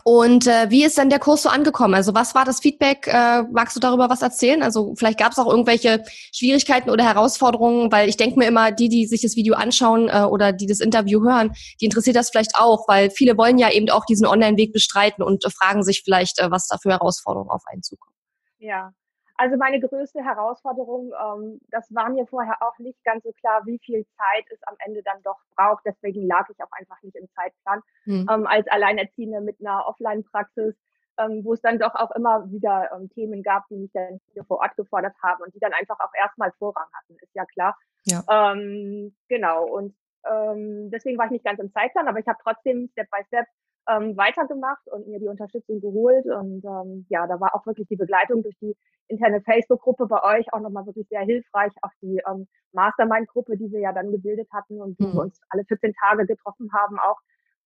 und 0.03 0.47
äh, 0.47 0.69
wie 0.69 0.83
ist 0.83 0.97
denn 0.97 1.09
der 1.09 1.19
Kurs 1.19 1.43
so 1.43 1.49
angekommen? 1.49 1.93
Also 1.93 2.13
was 2.13 2.35
war 2.35 2.45
das 2.45 2.59
Feedback? 2.59 3.07
Äh, 3.07 3.43
magst 3.43 3.75
du 3.75 3.79
darüber 3.79 4.09
was 4.09 4.21
erzählen? 4.21 4.63
Also 4.63 4.93
vielleicht 4.95 5.19
gab 5.19 5.31
es 5.31 5.39
auch 5.39 5.49
irgendwelche 5.49 6.03
Schwierigkeiten 6.33 6.89
oder 6.89 7.03
Herausforderungen, 7.03 7.91
weil 7.91 8.09
ich 8.09 8.17
denke 8.17 8.39
mir 8.39 8.47
immer, 8.47 8.71
die, 8.71 8.89
die 8.89 9.05
sich 9.05 9.21
das 9.21 9.35
Video 9.35 9.55
anschauen 9.55 10.09
äh, 10.09 10.23
oder 10.23 10.53
die 10.53 10.67
das 10.67 10.79
Interview 10.79 11.23
hören, 11.23 11.53
die 11.81 11.85
interessiert 11.85 12.15
das 12.15 12.29
vielleicht 12.29 12.55
auch, 12.57 12.87
weil 12.87 13.09
viele 13.09 13.37
wollen 13.37 13.57
ja 13.57 13.71
eben 13.71 13.89
auch 13.89 14.05
diesen 14.05 14.25
Online-Weg 14.25 14.73
bestreiten 14.73 15.23
und 15.23 15.45
äh, 15.45 15.49
fragen 15.49 15.83
sich 15.83 16.03
vielleicht, 16.03 16.39
äh, 16.39 16.51
was 16.51 16.67
da 16.67 16.77
für 16.77 16.91
Herausforderungen 16.91 17.49
auf 17.49 17.63
einen 17.67 17.83
zukommen. 17.83 18.15
Ja, 18.59 18.91
also 19.39 19.55
meine 19.55 19.79
größte 19.79 20.23
Herausforderung, 20.23 21.13
ähm, 21.13 21.61
das 21.69 21.85
war 21.93 22.09
mir 22.09 22.25
vorher 22.25 22.57
auch 22.61 22.77
nicht 22.79 23.01
ganz 23.03 23.23
so 23.23 23.31
klar, 23.33 23.61
wie 23.65 23.79
viel 23.85 24.03
Zeit 24.17 24.45
es 24.49 24.59
am 24.63 24.75
Ende 24.79 25.03
dann 25.03 25.21
doch 25.21 25.37
braucht. 25.55 25.85
Deswegen 25.85 26.25
lag 26.25 26.49
ich 26.49 26.59
auch 26.59 26.71
einfach 26.71 26.99
nicht 27.03 27.15
im 27.15 27.29
Zeitplan. 27.35 27.81
Mhm. 28.07 28.27
Ähm, 28.31 28.47
als 28.47 28.67
Alleinerziehende 28.67 29.41
mit 29.41 29.59
einer 29.59 29.85
Offline-Praxis, 29.87 30.75
ähm, 31.19 31.43
wo 31.43 31.53
es 31.53 31.61
dann 31.61 31.79
doch 31.79 31.93
auch 31.95 32.11
immer 32.11 32.49
wieder 32.49 32.89
ähm, 32.95 33.09
Themen 33.09 33.43
gab, 33.43 33.67
die 33.69 33.75
mich 33.75 33.91
dann 33.91 34.19
hier 34.33 34.45
vor 34.45 34.59
Ort 34.59 34.75
gefordert 34.77 35.15
haben 35.21 35.43
und 35.43 35.53
die 35.53 35.59
dann 35.59 35.73
einfach 35.73 35.99
auch 35.99 36.13
erstmal 36.17 36.51
Vorrang 36.57 36.87
hatten, 36.93 37.17
ist 37.21 37.35
ja 37.35 37.45
klar. 37.45 37.77
Ja. 38.05 38.23
Ähm, 38.29 39.15
genau. 39.27 39.65
Und 39.65 39.93
ähm, 40.29 40.89
deswegen 40.91 41.17
war 41.17 41.25
ich 41.25 41.31
nicht 41.31 41.45
ganz 41.45 41.59
im 41.59 41.71
Zeitplan, 41.71 42.07
aber 42.07 42.19
ich 42.19 42.27
habe 42.27 42.39
trotzdem 42.41 42.89
Step 42.93 43.09
by 43.11 43.23
Step 43.27 43.45
ähm, 43.89 44.17
weitergemacht 44.17 44.87
und 44.87 45.07
mir 45.07 45.19
die 45.19 45.27
Unterstützung 45.27 45.81
geholt. 45.81 46.25
Und 46.25 46.63
ähm, 46.65 47.05
ja, 47.09 47.27
da 47.27 47.39
war 47.39 47.55
auch 47.55 47.65
wirklich 47.65 47.87
die 47.87 47.95
Begleitung 47.95 48.43
durch 48.43 48.57
die 48.59 48.75
interne 49.07 49.41
Facebook-Gruppe 49.41 50.07
bei 50.07 50.37
euch 50.37 50.53
auch 50.53 50.59
nochmal 50.59 50.85
wirklich 50.85 51.07
sehr 51.09 51.21
hilfreich. 51.21 51.71
Auch 51.81 51.91
die 52.01 52.21
ähm, 52.29 52.47
Mastermind-Gruppe, 52.73 53.57
die 53.57 53.71
wir 53.71 53.79
ja 53.79 53.93
dann 53.93 54.11
gebildet 54.11 54.49
hatten 54.51 54.81
und 54.81 54.99
mhm. 54.99 55.13
wir 55.13 55.21
uns 55.21 55.39
alle 55.49 55.63
14 55.65 55.93
Tage 55.93 56.25
getroffen 56.25 56.69
haben, 56.73 56.99
auch 56.99 57.19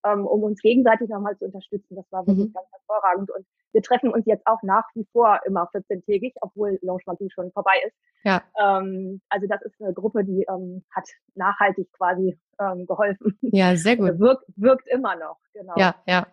ähm, 0.05 0.25
um 0.25 0.43
uns 0.43 0.61
gegenseitig 0.61 1.09
nochmal 1.09 1.37
zu 1.37 1.45
unterstützen. 1.45 1.95
Das 1.95 2.05
war 2.11 2.25
wirklich 2.25 2.47
mhm. 2.49 2.53
ganz 2.53 2.67
hervorragend. 2.71 3.31
Und 3.31 3.45
wir 3.71 3.81
treffen 3.81 4.11
uns 4.11 4.25
jetzt 4.25 4.45
auch 4.47 4.61
nach 4.63 4.85
wie 4.95 5.05
vor 5.11 5.39
immer 5.45 5.69
14-tägig, 5.73 6.33
obwohl 6.41 6.79
Lounge 6.81 7.03
Magie 7.05 7.29
schon 7.31 7.51
vorbei 7.51 7.75
ist. 7.85 7.95
Ja. 8.23 8.41
Ähm, 8.59 9.21
also 9.29 9.47
das 9.47 9.61
ist 9.63 9.81
eine 9.81 9.93
Gruppe, 9.93 10.23
die 10.23 10.45
ähm, 10.49 10.83
hat 10.91 11.07
nachhaltig 11.35 11.91
quasi 11.93 12.37
ähm, 12.59 12.85
geholfen. 12.85 13.37
Ja, 13.41 13.75
sehr 13.75 13.95
gut. 13.97 14.19
wirkt, 14.19 14.45
wirkt 14.55 14.87
immer 14.87 15.15
noch, 15.15 15.37
genau. 15.53 15.73
Ja, 15.77 15.95
ja. 16.07 16.27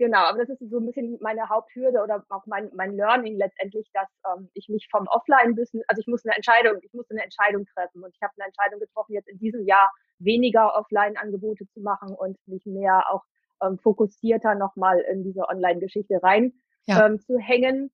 Genau, 0.00 0.20
aber 0.20 0.38
das 0.38 0.48
ist 0.48 0.70
so 0.70 0.78
ein 0.78 0.86
bisschen 0.86 1.18
meine 1.20 1.46
Haupthürde 1.50 2.02
oder 2.02 2.24
auch 2.30 2.46
mein, 2.46 2.70
mein 2.74 2.96
Learning 2.96 3.36
letztendlich, 3.36 3.86
dass 3.92 4.08
ähm, 4.26 4.48
ich 4.54 4.66
mich 4.70 4.88
vom 4.90 5.06
Offline-Business, 5.06 5.84
also 5.88 6.00
ich 6.00 6.06
muss 6.06 6.24
eine 6.24 6.34
Entscheidung, 6.34 6.78
ich 6.80 6.94
muss 6.94 7.10
eine 7.10 7.22
Entscheidung 7.22 7.66
treffen 7.66 8.02
und 8.02 8.14
ich 8.14 8.22
habe 8.22 8.32
eine 8.38 8.46
Entscheidung 8.46 8.80
getroffen, 8.80 9.12
jetzt 9.12 9.28
in 9.28 9.38
diesem 9.38 9.66
Jahr 9.66 9.92
weniger 10.18 10.74
Offline-Angebote 10.74 11.66
zu 11.74 11.80
machen 11.80 12.14
und 12.14 12.38
mich 12.46 12.64
mehr 12.64 13.12
auch 13.12 13.24
ähm, 13.62 13.78
fokussierter 13.78 14.54
nochmal 14.54 15.00
in 15.00 15.22
diese 15.22 15.46
Online-Geschichte 15.46 16.22
rein 16.22 16.54
ja. 16.86 17.04
ähm, 17.04 17.20
zu 17.20 17.38
hängen. 17.38 17.90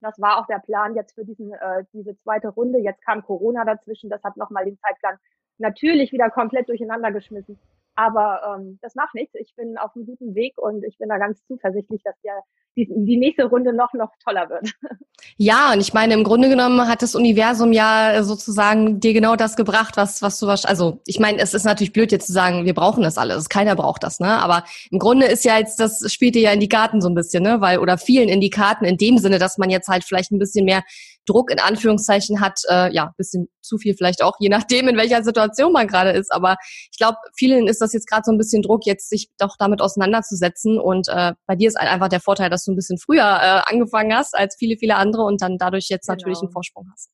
Das 0.00 0.20
war 0.20 0.40
auch 0.40 0.48
der 0.48 0.58
Plan 0.58 0.96
jetzt 0.96 1.14
für 1.14 1.24
diesen, 1.24 1.52
äh, 1.52 1.84
diese 1.92 2.16
zweite 2.16 2.48
Runde. 2.48 2.80
Jetzt 2.80 3.04
kam 3.04 3.22
Corona 3.22 3.64
dazwischen, 3.64 4.10
das 4.10 4.24
hat 4.24 4.36
nochmal 4.36 4.64
den 4.64 4.80
Zeitplan 4.80 5.16
natürlich 5.58 6.10
wieder 6.10 6.28
komplett 6.28 6.68
durcheinander 6.68 7.12
geschmissen. 7.12 7.56
Aber 7.94 8.56
ähm, 8.58 8.78
das 8.82 8.94
macht 8.94 9.14
nichts. 9.14 9.34
Ich 9.34 9.54
bin 9.56 9.76
auf 9.76 9.94
einem 9.94 10.06
guten 10.06 10.34
Weg 10.34 10.56
und 10.56 10.84
ich 10.84 10.96
bin 10.98 11.08
da 11.08 11.18
ganz 11.18 11.44
zuversichtlich, 11.46 12.02
dass 12.02 12.14
der, 12.22 12.40
die, 12.76 12.88
die 12.88 13.16
nächste 13.16 13.44
Runde 13.44 13.72
noch, 13.72 13.92
noch 13.92 14.12
toller 14.24 14.48
wird. 14.48 14.72
Ja, 15.36 15.72
und 15.72 15.80
ich 15.80 15.92
meine, 15.92 16.14
im 16.14 16.24
Grunde 16.24 16.48
genommen 16.48 16.86
hat 16.88 17.02
das 17.02 17.14
Universum 17.14 17.72
ja 17.72 18.22
sozusagen 18.22 19.00
dir 19.00 19.12
genau 19.12 19.36
das 19.36 19.56
gebracht, 19.56 19.96
was, 19.96 20.22
was 20.22 20.38
du 20.38 20.46
was, 20.46 20.64
also 20.64 21.00
ich 21.06 21.18
meine, 21.18 21.38
es 21.38 21.54
ist 21.54 21.64
natürlich 21.64 21.92
blöd 21.92 22.12
jetzt 22.12 22.26
zu 22.26 22.32
sagen, 22.32 22.64
wir 22.64 22.74
brauchen 22.74 23.02
das 23.02 23.18
alles. 23.18 23.48
Keiner 23.48 23.76
braucht 23.76 24.02
das, 24.02 24.20
ne? 24.20 24.28
Aber 24.28 24.64
im 24.90 24.98
Grunde 24.98 25.26
ist 25.26 25.44
ja 25.44 25.58
jetzt, 25.58 25.80
das 25.80 26.10
spielt 26.12 26.34
dir 26.34 26.42
ja 26.42 26.52
in 26.52 26.60
die 26.60 26.68
Karten 26.68 27.00
so 27.00 27.08
ein 27.08 27.14
bisschen, 27.14 27.42
ne? 27.42 27.60
Weil, 27.60 27.78
oder 27.78 27.98
vielen 27.98 28.28
in 28.28 28.40
die 28.40 28.50
Karten 28.50 28.84
in 28.84 28.96
dem 28.96 29.18
Sinne, 29.18 29.38
dass 29.38 29.58
man 29.58 29.70
jetzt 29.70 29.88
halt 29.88 30.04
vielleicht 30.04 30.30
ein 30.30 30.38
bisschen 30.38 30.64
mehr 30.64 30.82
Druck 31.30 31.50
in 31.50 31.60
Anführungszeichen 31.60 32.40
hat, 32.40 32.60
äh, 32.68 32.92
ja, 32.92 33.12
bisschen 33.16 33.48
zu 33.60 33.78
viel 33.78 33.94
vielleicht 33.94 34.22
auch, 34.22 34.34
je 34.38 34.48
nachdem, 34.48 34.88
in 34.88 34.96
welcher 34.96 35.22
Situation 35.22 35.72
man 35.72 35.86
gerade 35.86 36.10
ist. 36.10 36.32
Aber 36.32 36.56
ich 36.90 36.98
glaube, 36.98 37.18
vielen 37.36 37.68
ist 37.68 37.80
das 37.80 37.92
jetzt 37.92 38.08
gerade 38.08 38.22
so 38.24 38.32
ein 38.32 38.38
bisschen 38.38 38.62
Druck, 38.62 38.84
jetzt 38.86 39.08
sich 39.08 39.30
doch 39.38 39.56
damit 39.58 39.80
auseinanderzusetzen. 39.80 40.78
Und 40.78 41.08
äh, 41.08 41.34
bei 41.46 41.56
dir 41.56 41.68
ist 41.68 41.78
halt 41.78 41.90
einfach 41.90 42.08
der 42.08 42.20
Vorteil, 42.20 42.50
dass 42.50 42.64
du 42.64 42.72
ein 42.72 42.76
bisschen 42.76 42.98
früher 42.98 43.22
äh, 43.22 43.62
angefangen 43.72 44.14
hast 44.14 44.36
als 44.36 44.56
viele, 44.58 44.76
viele 44.76 44.96
andere 44.96 45.22
und 45.22 45.40
dann 45.40 45.58
dadurch 45.58 45.88
jetzt 45.88 46.06
genau. 46.06 46.16
natürlich 46.16 46.40
einen 46.40 46.50
Vorsprung 46.50 46.88
hast. 46.92 47.10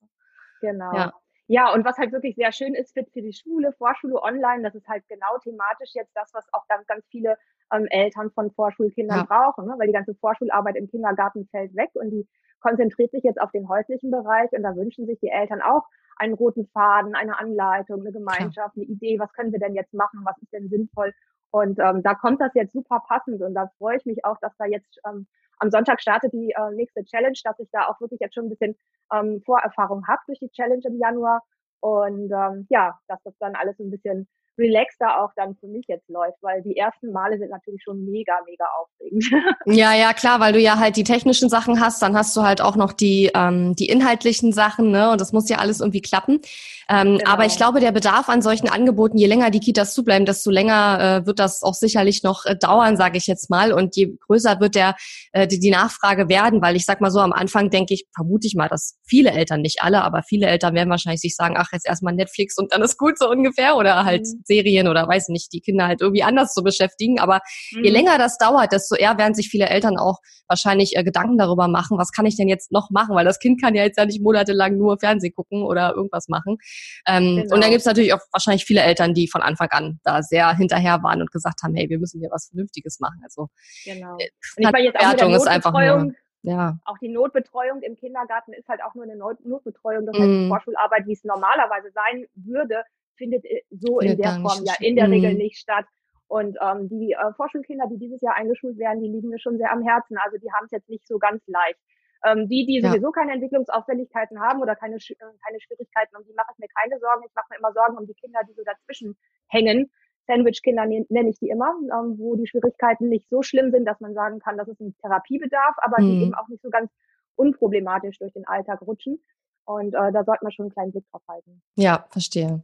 Genau. 0.61 0.93
Ja. 0.95 1.13
Ja, 1.49 1.73
und 1.73 1.85
was 1.85 1.97
halt 1.97 2.11
wirklich 2.11 2.35
sehr 2.35 2.51
schön 2.51 2.75
ist 2.75 2.93
für, 2.93 3.05
für 3.13 3.23
die 3.23 3.33
Schule, 3.33 3.73
Vorschule 3.79 4.21
online, 4.21 4.65
das 4.65 4.75
ist 4.75 4.89
halt 4.89 5.05
genau 5.09 5.39
thematisch 5.45 5.91
jetzt 5.95 6.11
das, 6.17 6.31
was 6.35 6.45
auch 6.53 6.67
ganz, 6.67 6.85
ganz 6.89 7.05
viele 7.09 7.37
ähm, 7.73 7.87
Eltern 7.91 8.33
von 8.33 8.51
Vorschulkindern 8.51 9.19
ja. 9.19 9.25
brauchen, 9.25 9.67
ne? 9.67 9.75
weil 9.79 9.87
die 9.87 9.93
ganze 9.93 10.17
Vorschularbeit 10.17 10.75
im 10.75 10.89
Kindergarten 10.89 11.47
fällt 11.53 11.77
weg 11.77 11.91
und 11.95 12.11
die 12.11 12.27
konzentriert 12.61 13.11
sich 13.13 13.23
jetzt 13.25 13.41
auf 13.41 13.51
den 13.53 13.69
häuslichen 13.69 14.11
Bereich 14.11 14.51
und 14.53 14.63
da 14.63 14.75
wünschen 14.77 15.07
sich 15.07 15.19
die 15.21 15.29
Eltern 15.29 15.63
auch 15.63 15.85
einen 16.17 16.35
roten 16.35 16.67
Faden, 16.69 17.15
eine 17.15 17.39
Anleitung, 17.39 18.01
eine 18.01 18.13
Gemeinschaft, 18.13 18.77
eine 18.77 18.85
Idee, 18.85 19.19
was 19.19 19.33
können 19.33 19.53
wir 19.53 19.61
denn 19.61 19.75
jetzt 19.75 19.93
machen, 19.93 20.21
was 20.25 20.37
ist 20.39 20.53
denn 20.53 20.69
sinnvoll. 20.69 21.13
Und 21.51 21.79
ähm, 21.79 22.03
da 22.03 22.15
kommt 22.15 22.41
das 22.41 22.53
jetzt 22.55 22.73
super 22.73 23.03
passend 23.07 23.43
und 23.43 23.55
da 23.55 23.71
freue 23.79 23.97
ich 23.97 24.07
mich 24.07 24.25
auch, 24.25 24.39
dass 24.41 24.57
da 24.59 24.65
jetzt 24.67 24.99
ähm, 25.07 25.27
am 25.59 25.71
Sonntag 25.71 26.01
startet 26.01 26.33
die 26.33 26.53
äh, 26.57 26.71
nächste 26.75 27.05
Challenge, 27.05 27.39
dass 27.45 27.59
ich 27.59 27.69
da 27.73 27.87
auch 27.89 28.01
wirklich 28.01 28.21
jetzt 28.21 28.35
schon 28.35 28.47
ein 28.47 28.51
bisschen 28.51 28.77
ähm, 29.13 29.43
Vorerfahrung 29.45 30.07
habe 30.07 30.21
durch 30.27 30.39
die 30.39 30.51
Challenge 30.51 30.83
im 30.85 30.99
Januar. 30.99 31.43
Und 31.81 32.31
ähm, 32.33 32.67
ja, 32.69 32.99
dass 33.09 33.23
das 33.23 33.35
dann 33.39 33.55
alles 33.55 33.77
so 33.77 33.85
ein 33.85 33.91
bisschen 33.91 34.29
relaxter 34.59 35.23
auch 35.23 35.31
dann 35.37 35.57
für 35.57 35.67
mich 35.67 35.87
jetzt 35.89 36.09
läuft, 36.09 36.39
weil 36.43 36.63
die 36.63 36.77
ersten 36.77 37.13
Male 37.13 37.39
sind 37.39 37.51
natürlich 37.51 37.83
schon 37.83 38.05
mega, 38.07 38.35
mega 38.47 38.65
aufregend. 38.81 39.25
Ja, 39.67 39.95
ja, 39.95 40.13
klar, 40.13 40.39
weil 40.41 40.53
du 40.53 40.61
ja 40.61 40.79
halt 40.79 40.97
die 40.97 41.05
technischen 41.05 41.49
Sachen 41.49 41.81
hast, 41.81 42.01
dann 42.01 42.17
hast 42.17 42.37
du 42.37 42.43
halt 42.43 42.61
auch 42.61 42.77
noch 42.77 42.93
die, 42.93 43.31
ähm, 43.35 43.75
die 43.75 43.89
inhaltlichen 43.89 44.53
Sachen, 44.53 44.91
ne? 44.91 45.11
Und 45.11 45.21
das 45.21 45.33
muss 45.33 45.49
ja 45.49 45.59
alles 45.59 45.81
irgendwie 45.81 46.01
klappen. 46.01 46.41
Ähm, 46.89 47.19
genau. 47.19 47.31
Aber 47.31 47.47
ich 47.47 47.57
glaube, 47.57 47.81
der 47.81 47.91
Bedarf 47.93 48.29
an 48.29 48.43
solchen 48.43 48.69
Angeboten, 48.69 49.19
je 49.19 49.27
länger 49.27 49.51
die 49.51 49.61
Kitas 49.61 49.93
zubleiben, 49.93 50.25
desto 50.25 50.51
länger 50.51 51.23
äh, 51.23 51.27
wird 51.27 51.41
das 51.41 51.63
auch 51.63 51.75
sicherlich 51.75 52.23
noch 52.23 52.45
äh, 52.47 52.57
dauern, 52.57 52.97
sage 52.97 53.19
ich 53.19 53.27
jetzt 53.27 53.51
mal. 53.51 53.73
Und 53.73 53.97
je 53.97 54.17
größer 54.27 54.61
wird 54.61 54.77
der 54.77 54.95
äh, 55.33 55.47
die, 55.47 55.59
die 55.59 55.71
Nachfrage 55.71 56.29
werden, 56.29 56.63
weil 56.63 56.77
ich 56.77 56.85
sag 56.85 57.01
mal 57.01 57.11
so, 57.11 57.21
am 57.21 57.33
Anfang 57.33 57.71
denke 57.71 57.95
ich, 57.95 58.07
vermute 58.15 58.47
ich 58.47 58.55
mal, 58.55 58.69
dass 58.69 58.97
viele 59.05 59.33
Eltern, 59.33 59.63
nicht 59.63 59.83
alle, 59.83 60.03
aber 60.03 60.23
viele 60.23 60.47
Eltern 60.47 60.75
werden 60.75 60.91
wahrscheinlich 60.91 61.21
sich 61.21 61.35
sagen, 61.35 61.57
ach, 61.59 61.69
jetzt 61.73 61.87
erstmal 61.87 62.15
Netflix 62.15 62.57
und 62.57 62.73
dann 62.73 62.83
ist 62.83 62.99
gut 62.99 63.19
so 63.19 63.29
ungefähr 63.29 63.77
oder 63.77 64.05
halt 64.05 64.23
mhm. 64.23 64.43
Serien 64.47 64.89
oder 64.89 65.07
weiß 65.09 65.29
nicht, 65.29 65.53
die 65.53 65.61
Kinder 65.61 65.87
halt 65.87 66.01
irgendwie 66.01 66.23
anders 66.23 66.55
zu 66.55 66.63
beschäftigen. 66.63 67.19
Aber 67.21 67.41
mhm. 67.73 67.85
je 67.85 67.91
länger 67.91 68.19
das 68.19 68.39
dauert, 68.39 68.73
desto 68.73 68.95
eher 68.95 69.19
werden 69.19 69.35
sich 69.35 69.49
viele 69.49 69.69
Eltern 69.69 69.99
auch 69.99 70.19
wahrscheinlich 70.49 70.97
äh, 70.97 71.05
Gedanken 71.05 71.39
darüber 71.39 71.69
machen, 71.69 71.99
was 71.99 72.13
kann 72.13 72.27
ich 72.27 72.37
denn 72.37 72.49
jetzt 72.49 72.73
noch 72.73 72.91
machen, 72.91 73.15
weil 73.15 73.25
das 73.25 73.39
Kind 73.39 73.61
kann 73.61 73.75
ja 73.75 73.83
jetzt 73.83 73.99
ja 73.99 74.07
nicht 74.07 74.23
monatelang 74.23 74.77
nur 74.77 74.99
Fernsehen 74.99 75.35
gucken 75.35 75.63
oder 75.63 75.95
irgendwas 75.95 76.29
machen. 76.29 76.59
Ähm, 77.07 77.37
genau. 77.37 77.55
Und 77.55 77.63
dann 77.63 77.71
gibt 77.71 77.81
es 77.81 77.87
natürlich 77.87 78.13
auch 78.13 78.21
wahrscheinlich 78.33 78.65
viele 78.65 78.83
Eltern, 78.83 79.15
die 79.15 79.29
von 79.29 79.43
Anfang 79.43 79.69
an 79.71 80.01
da 80.05 80.23
sehr 80.23 80.57
hinterher 80.57 81.03
waren 81.03 81.21
und 81.21 81.33
gesagt 81.33 81.63
haben, 81.63 81.75
hey, 81.75 81.89
wir 81.89 81.99
müssen 81.99 82.21
hier 82.21 82.31
was 82.31 82.49
Vernünftiges 82.49 83.01
machen. 83.01 83.21
Also 83.25 83.49
genau. 83.85 84.17
Äh, 84.19 84.29
und 84.57 84.67
ich 84.67 84.73
war 84.73 84.81
jetzt 84.81 84.97
auch 84.97 85.15
der 85.15 85.37
ist 85.37 85.49
einfach 85.49 85.73
nur, 85.73 86.13
ja. 86.43 86.79
Auch 86.85 86.99
die 86.99 87.09
Notbetreuung 87.09 87.83
im 87.83 87.97
Kindergarten 87.97 88.53
ist 88.53 88.69
halt 88.69 88.81
auch 88.85 88.95
nur 88.95 89.03
eine 89.03 89.17
Not 89.17 89.45
Notbetreuung. 89.45 90.07
Das 90.07 90.17
heißt, 90.17 90.29
mm. 90.29 90.49
Vorschularbeit, 90.49 91.05
wie 91.07 91.13
es 91.13 91.25
normalerweise 91.25 91.91
sein 91.93 92.27
würde, 92.37 92.85
findet 93.17 93.45
äh, 93.45 93.63
so 93.71 93.99
findet 93.99 94.19
in 94.19 94.23
der 94.23 94.41
Form 94.41 94.65
ja 94.65 94.75
in 94.81 94.97
der. 94.97 95.11
Regel 95.11 95.35
nicht 95.35 95.59
statt. 95.59 95.87
Und 96.29 96.57
ähm, 96.61 96.89
die 96.89 97.13
äh, 97.13 97.33
Vorschulkinder, 97.37 97.87
die 97.89 97.99
dieses 97.99 98.21
Jahr 98.21 98.35
eingeschult 98.35 98.79
werden, 98.79 99.01
die 99.01 99.09
liegen 99.09 99.29
mir 99.29 99.39
schon 99.39 99.59
sehr 99.59 99.71
am 99.71 99.83
Herzen. 99.83 100.17
Also 100.19 100.39
die 100.39 100.51
haben 100.53 100.65
es 100.65 100.73
jetzt 100.73 100.89
nicht 100.89 101.07
so 101.07 101.19
ganz 101.19 101.41
leicht. 101.47 101.79
Ähm, 102.25 102.49
die, 102.49 102.67
die 102.67 102.81
sowieso 102.81 103.09
ja. 103.09 103.13
keine 103.13 103.33
Entwicklungsauffälligkeiten 103.33 104.41
haben 104.41 104.61
oder 104.61 104.75
keine, 104.75 104.97
äh, 104.97 105.15
keine 105.45 105.61
Schwierigkeiten, 105.61 106.17
um 106.17 106.25
die 106.25 106.35
mache 106.35 106.51
ich 106.53 106.59
mir 106.59 106.69
keine 106.75 106.99
Sorgen. 106.99 107.23
Ich 107.27 107.35
mache 107.35 107.47
mir 107.51 107.59
immer 107.59 107.73
Sorgen 107.73 107.97
um 107.97 108.07
die 108.07 108.15
Kinder, 108.15 108.41
die 108.49 108.55
so 108.55 108.63
dazwischen 108.65 109.17
hängen. 109.49 109.91
Sandwich-Kinder 110.27 110.87
nenne 110.87 111.31
ich 111.31 111.39
die 111.39 111.49
immer, 111.49 111.73
ähm, 111.93 112.19
wo 112.19 112.35
die 112.35 112.47
Schwierigkeiten 112.47 113.09
nicht 113.09 113.29
so 113.31 113.43
schlimm 113.43 113.71
sind, 113.71 113.85
dass 113.85 114.01
man 114.01 114.15
sagen 114.15 114.41
kann, 114.41 114.57
das 114.57 114.67
ist 114.67 114.81
ein 114.81 114.97
Therapiebedarf, 115.01 115.77
aber 115.79 116.03
mhm. 116.03 116.11
die 116.11 116.23
eben 116.25 116.35
auch 116.35 116.49
nicht 116.49 116.63
so 116.63 116.71
ganz 116.71 116.91
unproblematisch 117.37 118.19
durch 118.19 118.33
den 118.33 118.47
Alltag 118.47 118.83
rutschen. 118.83 119.23
Und 119.65 119.95
äh, 119.95 120.13
da 120.13 120.25
sollte 120.25 120.43
man 120.43 120.53
schon 120.53 120.65
einen 120.65 120.73
kleinen 120.73 120.93
Blick 120.93 121.05
drauf 121.11 121.23
halten. 121.29 121.63
Ja, 121.77 122.07
verstehe. 122.11 122.63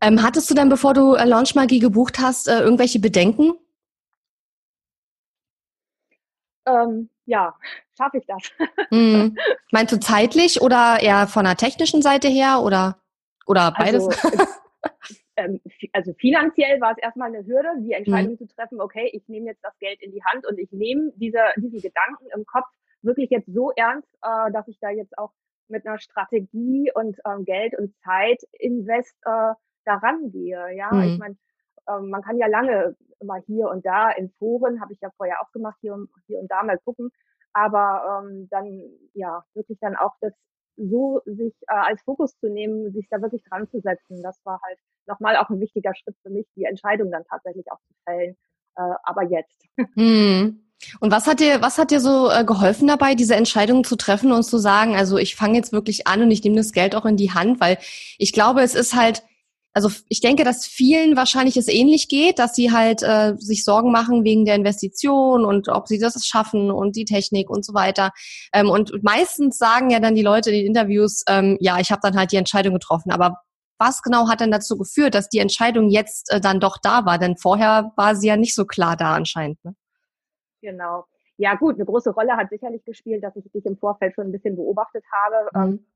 Ähm, 0.00 0.22
hattest 0.22 0.50
du 0.50 0.54
dann, 0.54 0.68
bevor 0.68 0.94
du 0.94 1.14
äh, 1.14 1.24
Launchmagie 1.24 1.78
gebucht 1.78 2.18
hast, 2.18 2.48
äh, 2.48 2.60
irgendwelche 2.60 3.00
Bedenken? 3.00 3.52
Ähm, 6.66 7.10
ja, 7.26 7.54
schaffe 7.96 8.18
ich 8.18 8.26
das. 8.26 8.42
Mhm. 8.90 9.36
Meinst 9.72 9.92
du 9.92 10.00
zeitlich 10.00 10.60
oder 10.60 10.98
eher 11.00 11.26
von 11.26 11.44
der 11.44 11.56
technischen 11.56 12.02
Seite 12.02 12.28
her 12.28 12.60
oder, 12.62 13.00
oder 13.46 13.72
beides? 13.76 14.06
Also, 14.06 14.44
ähm, 15.36 15.60
also 15.92 16.12
finanziell 16.14 16.80
war 16.80 16.92
es 16.92 16.98
erstmal 16.98 17.28
eine 17.28 17.46
Hürde, 17.46 17.68
die 17.80 17.92
Entscheidung 17.92 18.32
mhm. 18.32 18.38
zu 18.38 18.46
treffen, 18.48 18.80
okay, 18.80 19.10
ich 19.12 19.26
nehme 19.28 19.46
jetzt 19.46 19.64
das 19.64 19.78
Geld 19.78 20.00
in 20.02 20.12
die 20.12 20.22
Hand 20.24 20.46
und 20.46 20.58
ich 20.58 20.70
nehme 20.72 21.12
diese, 21.16 21.40
diesen 21.56 21.80
Gedanken 21.80 22.26
im 22.34 22.44
Kopf 22.46 22.66
wirklich 23.02 23.30
jetzt 23.30 23.48
so 23.52 23.72
ernst, 23.76 24.08
äh, 24.22 24.52
dass 24.52 24.68
ich 24.68 24.78
da 24.80 24.90
jetzt 24.90 25.16
auch 25.18 25.32
mit 25.70 25.86
einer 25.86 25.98
Strategie 25.98 26.90
und 26.94 27.16
ähm, 27.26 27.44
Geld 27.44 27.78
und 27.78 27.94
Zeit 28.04 28.42
invest 28.52 29.14
äh, 29.24 29.54
daran 29.84 30.30
gehe. 30.30 30.74
Ja, 30.76 30.92
mhm. 30.92 31.02
ich 31.02 31.18
meine, 31.18 31.36
ähm, 31.88 32.10
man 32.10 32.22
kann 32.22 32.38
ja 32.38 32.46
lange 32.46 32.96
immer 33.20 33.36
hier 33.46 33.68
und 33.68 33.84
da 33.84 34.10
in 34.10 34.30
Foren, 34.38 34.80
habe 34.80 34.92
ich 34.92 35.00
ja 35.00 35.10
vorher 35.16 35.40
auch 35.42 35.52
gemacht, 35.52 35.76
hier, 35.80 35.96
hier 36.26 36.38
und 36.38 36.50
da 36.50 36.62
mal 36.62 36.78
gucken, 36.78 37.10
aber 37.52 38.22
ähm, 38.24 38.48
dann 38.50 38.82
ja 39.14 39.44
wirklich 39.54 39.78
dann 39.80 39.96
auch 39.96 40.14
das 40.20 40.32
so 40.76 41.20
sich 41.26 41.54
äh, 41.68 41.74
als 41.74 42.02
Fokus 42.02 42.38
zu 42.38 42.48
nehmen, 42.48 42.92
sich 42.92 43.06
da 43.10 43.20
wirklich 43.20 43.42
dran 43.44 43.68
zu 43.68 43.80
setzen, 43.80 44.22
das 44.22 44.40
war 44.44 44.60
halt 44.64 44.78
nochmal 45.06 45.36
auch 45.36 45.50
ein 45.50 45.60
wichtiger 45.60 45.94
Schritt 45.94 46.16
für 46.22 46.30
mich, 46.30 46.46
die 46.56 46.64
Entscheidung 46.64 47.10
dann 47.10 47.24
tatsächlich 47.28 47.70
auch 47.70 47.80
zu 47.80 47.94
fällen. 48.04 48.36
Äh, 48.76 48.94
aber 49.02 49.24
jetzt. 49.24 49.66
Hm. 49.94 50.69
Und 51.00 51.12
was 51.12 51.26
hat 51.26 51.40
dir, 51.40 51.60
was 51.62 51.78
hat 51.78 51.90
dir 51.90 52.00
so 52.00 52.30
äh, 52.30 52.44
geholfen 52.44 52.88
dabei, 52.88 53.14
diese 53.14 53.34
Entscheidung 53.34 53.84
zu 53.84 53.96
treffen 53.96 54.32
und 54.32 54.42
zu 54.44 54.58
sagen, 54.58 54.96
also 54.96 55.18
ich 55.18 55.36
fange 55.36 55.56
jetzt 55.56 55.72
wirklich 55.72 56.06
an 56.06 56.22
und 56.22 56.30
ich 56.30 56.42
nehme 56.42 56.56
das 56.56 56.72
Geld 56.72 56.94
auch 56.94 57.04
in 57.04 57.16
die 57.16 57.32
Hand, 57.32 57.60
weil 57.60 57.78
ich 58.18 58.32
glaube, 58.32 58.62
es 58.62 58.74
ist 58.74 58.94
halt, 58.94 59.22
also 59.72 59.90
ich 60.08 60.20
denke, 60.20 60.42
dass 60.42 60.66
vielen 60.66 61.16
wahrscheinlich 61.16 61.56
es 61.56 61.68
ähnlich 61.68 62.08
geht, 62.08 62.38
dass 62.38 62.54
sie 62.54 62.72
halt 62.72 63.02
äh, 63.02 63.34
sich 63.38 63.64
Sorgen 63.64 63.92
machen 63.92 64.24
wegen 64.24 64.44
der 64.44 64.56
Investition 64.56 65.44
und 65.44 65.68
ob 65.68 65.86
sie 65.86 65.98
das 65.98 66.26
schaffen 66.26 66.70
und 66.70 66.96
die 66.96 67.04
Technik 67.04 67.50
und 67.50 67.64
so 67.64 67.72
weiter. 67.74 68.10
Ähm, 68.52 68.68
und 68.68 68.92
meistens 69.02 69.58
sagen 69.58 69.90
ja 69.90 70.00
dann 70.00 70.14
die 70.14 70.22
Leute 70.22 70.50
in 70.50 70.56
den 70.56 70.66
Interviews, 70.66 71.22
ähm, 71.28 71.56
ja, 71.60 71.78
ich 71.78 71.92
habe 71.92 72.00
dann 72.02 72.16
halt 72.16 72.32
die 72.32 72.36
Entscheidung 72.36 72.74
getroffen. 72.74 73.12
Aber 73.12 73.36
was 73.78 74.02
genau 74.02 74.28
hat 74.28 74.40
denn 74.40 74.50
dazu 74.50 74.76
geführt, 74.76 75.14
dass 75.14 75.28
die 75.28 75.38
Entscheidung 75.38 75.88
jetzt 75.88 76.30
äh, 76.32 76.40
dann 76.40 76.58
doch 76.60 76.76
da 76.82 77.04
war? 77.06 77.18
Denn 77.18 77.36
vorher 77.36 77.92
war 77.96 78.16
sie 78.16 78.26
ja 78.26 78.36
nicht 78.36 78.54
so 78.54 78.64
klar 78.64 78.96
da 78.96 79.14
anscheinend. 79.14 79.64
Ne? 79.64 79.74
Genau. 80.60 81.04
Ja 81.36 81.54
gut, 81.54 81.76
eine 81.76 81.86
große 81.86 82.10
Rolle 82.10 82.36
hat 82.36 82.50
sicherlich 82.50 82.84
gespielt, 82.84 83.24
dass 83.24 83.36
ich 83.36 83.50
dich 83.50 83.64
im 83.64 83.76
Vorfeld 83.78 84.14
schon 84.14 84.26
ein 84.26 84.32
bisschen 84.32 84.56
beobachtet 84.56 85.04
habe, 85.10 85.48
mhm. 85.54 85.72
ähm, 85.72 85.86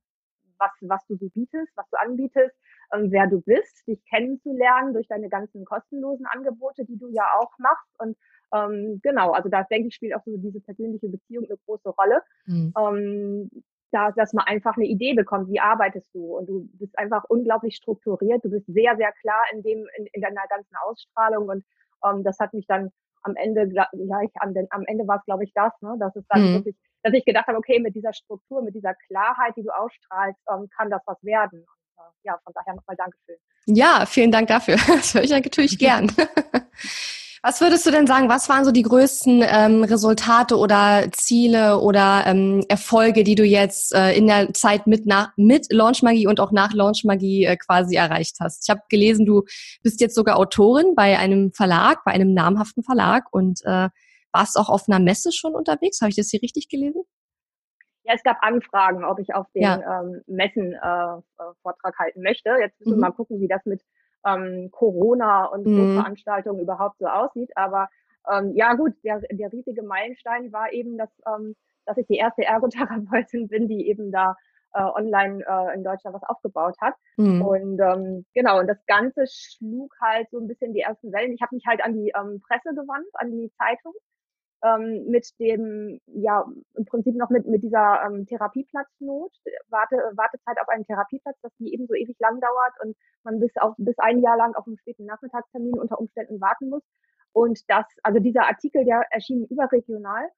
was, 0.59 0.71
was 0.81 1.07
du 1.07 1.17
so 1.17 1.29
bietest, 1.29 1.71
was 1.77 1.89
du 1.91 1.99
anbietest, 1.99 2.57
ähm, 2.93 3.11
wer 3.11 3.27
du 3.27 3.41
bist, 3.41 3.87
dich 3.87 4.03
kennenzulernen 4.07 4.95
durch 4.95 5.07
deine 5.09 5.29
ganzen 5.29 5.65
kostenlosen 5.65 6.27
Angebote, 6.27 6.85
die 6.85 6.97
du 6.97 7.09
ja 7.09 7.29
auch 7.39 7.51
machst. 7.59 7.89
Und 7.99 8.17
ähm, 8.55 9.01
genau, 9.03 9.33
also 9.33 9.49
da 9.49 9.65
denke 9.65 9.89
ich, 9.89 9.95
spielt 9.95 10.15
auch 10.15 10.23
so 10.25 10.37
diese 10.37 10.61
persönliche 10.61 11.09
Beziehung 11.09 11.45
eine 11.45 11.59
große 11.67 11.91
Rolle. 11.91 12.23
Mhm. 12.47 12.73
Ähm, 12.79 13.51
da, 13.91 14.11
dass 14.11 14.33
man 14.33 14.47
einfach 14.47 14.77
eine 14.77 14.87
Idee 14.87 15.15
bekommt, 15.15 15.49
wie 15.49 15.61
arbeitest 15.61 16.13
du. 16.15 16.37
Und 16.37 16.49
du 16.49 16.69
bist 16.73 16.99
einfach 16.99 17.25
unglaublich 17.29 17.77
strukturiert, 17.77 18.45
du 18.45 18.51
bist 18.51 18.67
sehr, 18.67 18.97
sehr 18.97 19.13
klar 19.21 19.43
in 19.53 19.63
dem, 19.63 19.87
in, 19.97 20.07
in 20.13 20.23
deiner 20.23 20.47
ganzen 20.49 20.75
Ausstrahlung 20.85 21.49
und 21.49 21.65
ähm, 22.05 22.25
das 22.25 22.39
hat 22.41 22.55
mich 22.55 22.67
dann 22.67 22.91
am 23.25 23.37
Ende, 23.37 23.69
ja, 23.73 23.89
ich, 24.23 24.31
am, 24.41 24.55
am 24.71 24.85
Ende 24.87 25.07
war 25.07 25.17
es, 25.17 25.25
glaube 25.25 25.45
ich, 25.45 25.53
das, 25.55 25.73
ne, 25.81 25.97
dass 25.99 26.15
es 26.17 26.25
dann 26.29 26.43
mhm. 26.43 26.55
wirklich, 26.55 26.77
dass 27.03 27.15
ich 27.15 27.25
gedacht 27.25 27.47
habe, 27.47 27.59
okay, 27.59 27.81
mit 27.81 27.95
dieser 27.95 28.13
Struktur, 28.13 28.63
mit 28.63 28.75
dieser 28.75 28.95
Klarheit, 29.07 29.55
die 29.57 29.63
du 29.63 29.71
ausstrahlst, 29.71 30.39
ähm, 30.51 30.69
kann 30.77 30.91
das 30.91 31.03
was 31.07 31.23
werden. 31.23 31.61
Und, 31.61 32.05
äh, 32.05 32.11
ja, 32.25 32.39
von 32.45 32.53
daher 32.55 32.75
nochmal 32.75 32.97
Dankeschön. 32.97 33.37
Ja, 33.67 34.05
vielen 34.07 34.31
Dank 34.31 34.49
dafür. 34.49 34.77
Das 34.87 35.15
höre 35.15 35.23
ich 35.23 35.31
natürlich 35.31 35.79
gern. 35.79 36.13
Was 37.47 37.61
würdest 37.61 37.85
du 37.85 37.91
denn 37.91 38.07
sagen, 38.07 38.31
was 38.31 38.49
waren 38.49 38.65
so 38.65 38.73
die 38.73 38.81
größten 38.81 39.45
ähm, 39.47 39.85
Resultate 39.85 40.57
oder 40.57 41.13
Ziele 41.13 41.79
oder 41.79 42.23
ähm, 42.25 42.65
Erfolge, 42.71 43.23
die 43.23 43.35
du 43.35 43.45
jetzt 43.45 43.95
äh, 43.95 44.17
in 44.17 44.29
der 44.29 44.55
Zeit 44.55 44.87
mit, 44.87 45.05
nach, 45.05 45.35
mit 45.37 45.71
Launchmagie 45.71 46.27
und 46.27 46.41
auch 46.41 46.53
nach 46.53 46.73
Launchmagie 46.73 47.45
äh, 47.45 47.59
quasi 47.59 47.97
erreicht 47.97 48.37
hast? 48.41 48.65
Ich 48.65 48.71
habe 48.71 48.81
gelesen, 48.89 49.27
du 49.27 49.43
bist 49.83 50.01
jetzt 50.01 50.15
sogar 50.15 50.39
Autorin 50.39 50.95
bei 50.95 51.19
einem 51.19 51.53
Verlag, 51.53 52.03
bei 52.07 52.13
einem 52.13 52.33
namhaften 52.33 52.83
Verlag 52.83 53.27
und 53.31 53.61
äh, 53.67 53.91
warst 54.33 54.57
auch 54.57 54.71
auf 54.71 54.89
einer 54.89 54.99
Messe 54.99 55.31
schon 55.31 55.55
unterwegs. 55.55 56.01
Habe 56.01 56.09
ich 56.09 56.17
das 56.17 56.31
hier 56.31 56.41
richtig 56.41 56.71
gelesen? 56.71 57.03
Ja, 58.05 58.15
es 58.15 58.23
gab 58.23 58.39
Anfragen, 58.41 59.05
ob 59.05 59.19
ich 59.19 59.35
auf 59.35 59.49
den 59.55 59.65
ja. 59.65 60.01
ähm, 60.01 60.23
Messen 60.27 60.73
äh, 60.73 60.77
äh 60.79 61.53
Vortrag 61.61 61.95
halten 61.99 62.23
möchte. 62.23 62.57
Jetzt 62.59 62.81
müssen 62.81 62.93
mhm. 62.93 63.03
wir 63.03 63.09
mal 63.09 63.13
gucken, 63.13 63.39
wie 63.39 63.49
das 63.49 63.61
mit 63.67 63.83
ähm, 64.27 64.71
Corona 64.73 65.47
und 65.47 65.67
mhm. 65.67 65.95
Veranstaltungen 65.95 66.61
überhaupt 66.61 66.99
so 66.99 67.07
aussieht. 67.07 67.51
Aber 67.57 67.89
ähm, 68.31 68.53
ja 68.55 68.75
gut, 68.75 68.93
der, 69.05 69.21
der 69.31 69.53
riesige 69.53 69.83
Meilenstein 69.83 70.53
war 70.53 70.73
eben, 70.73 70.97
dass, 70.97 71.11
ähm, 71.27 71.55
dass 71.87 71.97
ich 71.97 72.07
die 72.07 72.17
erste 72.17 72.45
Ergotherapeutin 72.45 73.49
bin, 73.49 73.69
die 73.69 73.89
eben 73.89 74.11
da 74.11 74.37
äh, 74.73 74.83
online 74.83 75.45
äh, 75.47 75.75
in 75.75 75.85
Deutschland 75.85 76.15
was 76.15 76.29
aufgebaut 76.29 76.77
hat. 76.81 76.95
Mhm. 77.17 77.43
Und 77.43 77.81
ähm, 77.81 78.25
genau, 78.35 78.59
und 78.61 78.67
das 78.67 78.85
Ganze 78.87 79.25
schlug 79.29 79.95
halt 80.01 80.29
so 80.31 80.39
ein 80.39 80.49
bisschen 80.49 80.73
die 80.73 80.81
ersten 80.81 81.13
Wellen. 81.13 81.33
Ich 81.33 81.43
habe 81.43 81.55
mich 81.55 81.65
halt 81.67 81.83
an 81.85 81.95
die 81.95 82.13
ähm, 82.17 82.41
Presse 82.47 82.75
gewandt, 82.75 83.09
an 83.15 83.31
die 83.31 83.53
Zeitung 83.59 83.93
ähm, 84.65 85.05
mit 85.09 85.29
dem, 85.39 86.01
ja, 86.07 86.45
im 86.75 86.85
Prinzip 86.87 87.15
noch 87.17 87.29
mit, 87.29 87.47
mit 87.47 87.63
dieser 87.63 88.03
ähm, 88.07 88.27
Therapieplatznot, 88.27 89.33
Warte, 89.69 89.97
Wartezeit 90.17 90.59
auf 90.61 90.69
einen 90.69 90.87
Therapieplatz, 90.87 91.37
dass 91.43 91.53
die 91.59 91.73
ebenso 91.75 91.95
ewig 91.95 92.17
lang 92.19 92.41
dauert 92.41 92.73
und 92.83 92.97
man 93.25 93.41
bis 93.41 93.53
auf, 93.59 93.75
bis 93.77 93.99
ein 93.99 94.21
Jahr 94.21 94.39
lang 94.39 94.55
auf 94.55 94.67
einen 94.67 94.79
späten 94.79 95.05
Nachmittagstermin 95.05 95.79
unter 95.79 96.01
Umständen 96.01 96.41
warten 96.41 96.71
muss. 96.71 96.83
Und 97.33 97.61
das, 97.69 97.85
also 98.03 98.21
dieser 98.21 98.47
Artikel, 98.47 98.85
der 98.85 99.03
erschien 99.11 99.45
überregional. 99.47 100.29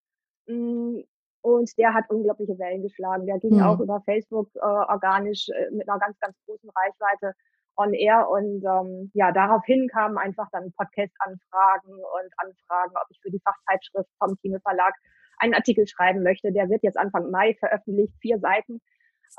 Mh, 0.47 0.57
mm, 0.57 1.05
und 1.43 1.79
der 1.79 1.95
hat 1.95 2.11
unglaubliche 2.11 2.59
Wellen 2.59 2.83
geschlagen. 2.83 3.25
Der 3.27 3.39
ging 3.39 3.59
mhm. 3.59 3.63
auch 3.63 3.79
über 3.79 4.01
Facebook 4.01 4.49
äh, 4.57 4.59
organisch 4.59 5.49
äh, 5.51 5.71
mit 5.71 5.89
einer 5.89 6.01
ganz, 6.01 6.19
ganz 6.19 6.35
großen 6.45 6.69
Reichweite 6.71 7.35
on 7.77 7.93
air 7.95 8.29
und 8.29 8.65
ähm, 8.65 9.11
ja, 9.15 9.33
daraufhin 9.33 9.89
kamen 9.89 10.19
einfach 10.19 10.49
dann 10.53 10.73
Podcast-Anfragen 10.73 11.93
und 11.93 12.33
Anfragen, 12.39 12.93
ob 12.95 13.07
ich 13.11 13.19
für 13.23 13.31
die 13.31 13.41
Fachzeitschrift 13.45 14.11
vom 14.19 14.37
Thieme 14.41 14.61
Verlag 14.61 14.95
einen 15.39 15.55
Artikel 15.55 15.87
schreiben 15.87 16.23
möchte. 16.23 16.53
Der 16.53 16.69
wird 16.69 16.83
jetzt 16.83 16.99
Anfang 16.99 17.31
Mai 17.31 17.55
veröffentlicht, 17.59 18.15
vier 18.21 18.39
Seiten. 18.39 18.81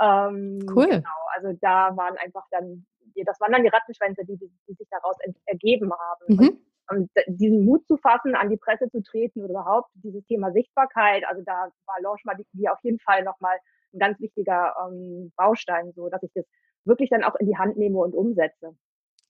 Ähm, 0.01 0.59
cool. 0.75 0.87
Genau, 0.87 1.19
also 1.35 1.57
da 1.61 1.95
waren 1.95 2.17
einfach 2.17 2.45
dann, 2.51 2.85
das 3.25 3.39
waren 3.39 3.51
dann 3.51 3.63
die 3.63 3.69
Rattenschwänze, 3.69 4.23
die, 4.25 4.37
die 4.37 4.73
sich 4.73 4.87
daraus 4.91 5.15
ergeben 5.45 5.91
haben. 5.91 6.25
Mhm. 6.27 6.59
Und, 6.89 7.09
und, 7.27 7.39
diesen 7.39 7.65
Mut 7.65 7.85
zu 7.87 7.97
fassen, 7.97 8.35
an 8.35 8.49
die 8.49 8.57
Presse 8.57 8.89
zu 8.89 9.01
treten 9.01 9.41
oder 9.41 9.51
überhaupt 9.51 9.89
dieses 9.95 10.23
Thema 10.25 10.51
Sichtbarkeit, 10.51 11.23
also 11.27 11.41
da 11.45 11.69
war 11.85 12.01
Launch 12.01 12.23
mal 12.25 12.37
die, 12.53 12.69
auf 12.69 12.79
jeden 12.83 12.99
Fall 12.99 13.23
nochmal 13.23 13.57
ein 13.93 13.99
ganz 13.99 14.19
wichtiger 14.19 14.75
ähm, 14.85 15.31
Baustein, 15.35 15.91
so 15.95 16.09
dass 16.09 16.21
ich 16.23 16.31
das 16.33 16.45
wirklich 16.87 17.09
dann 17.09 17.23
auch 17.23 17.35
in 17.35 17.47
die 17.47 17.57
Hand 17.57 17.77
nehme 17.77 17.97
und 17.99 18.15
umsetze. 18.15 18.75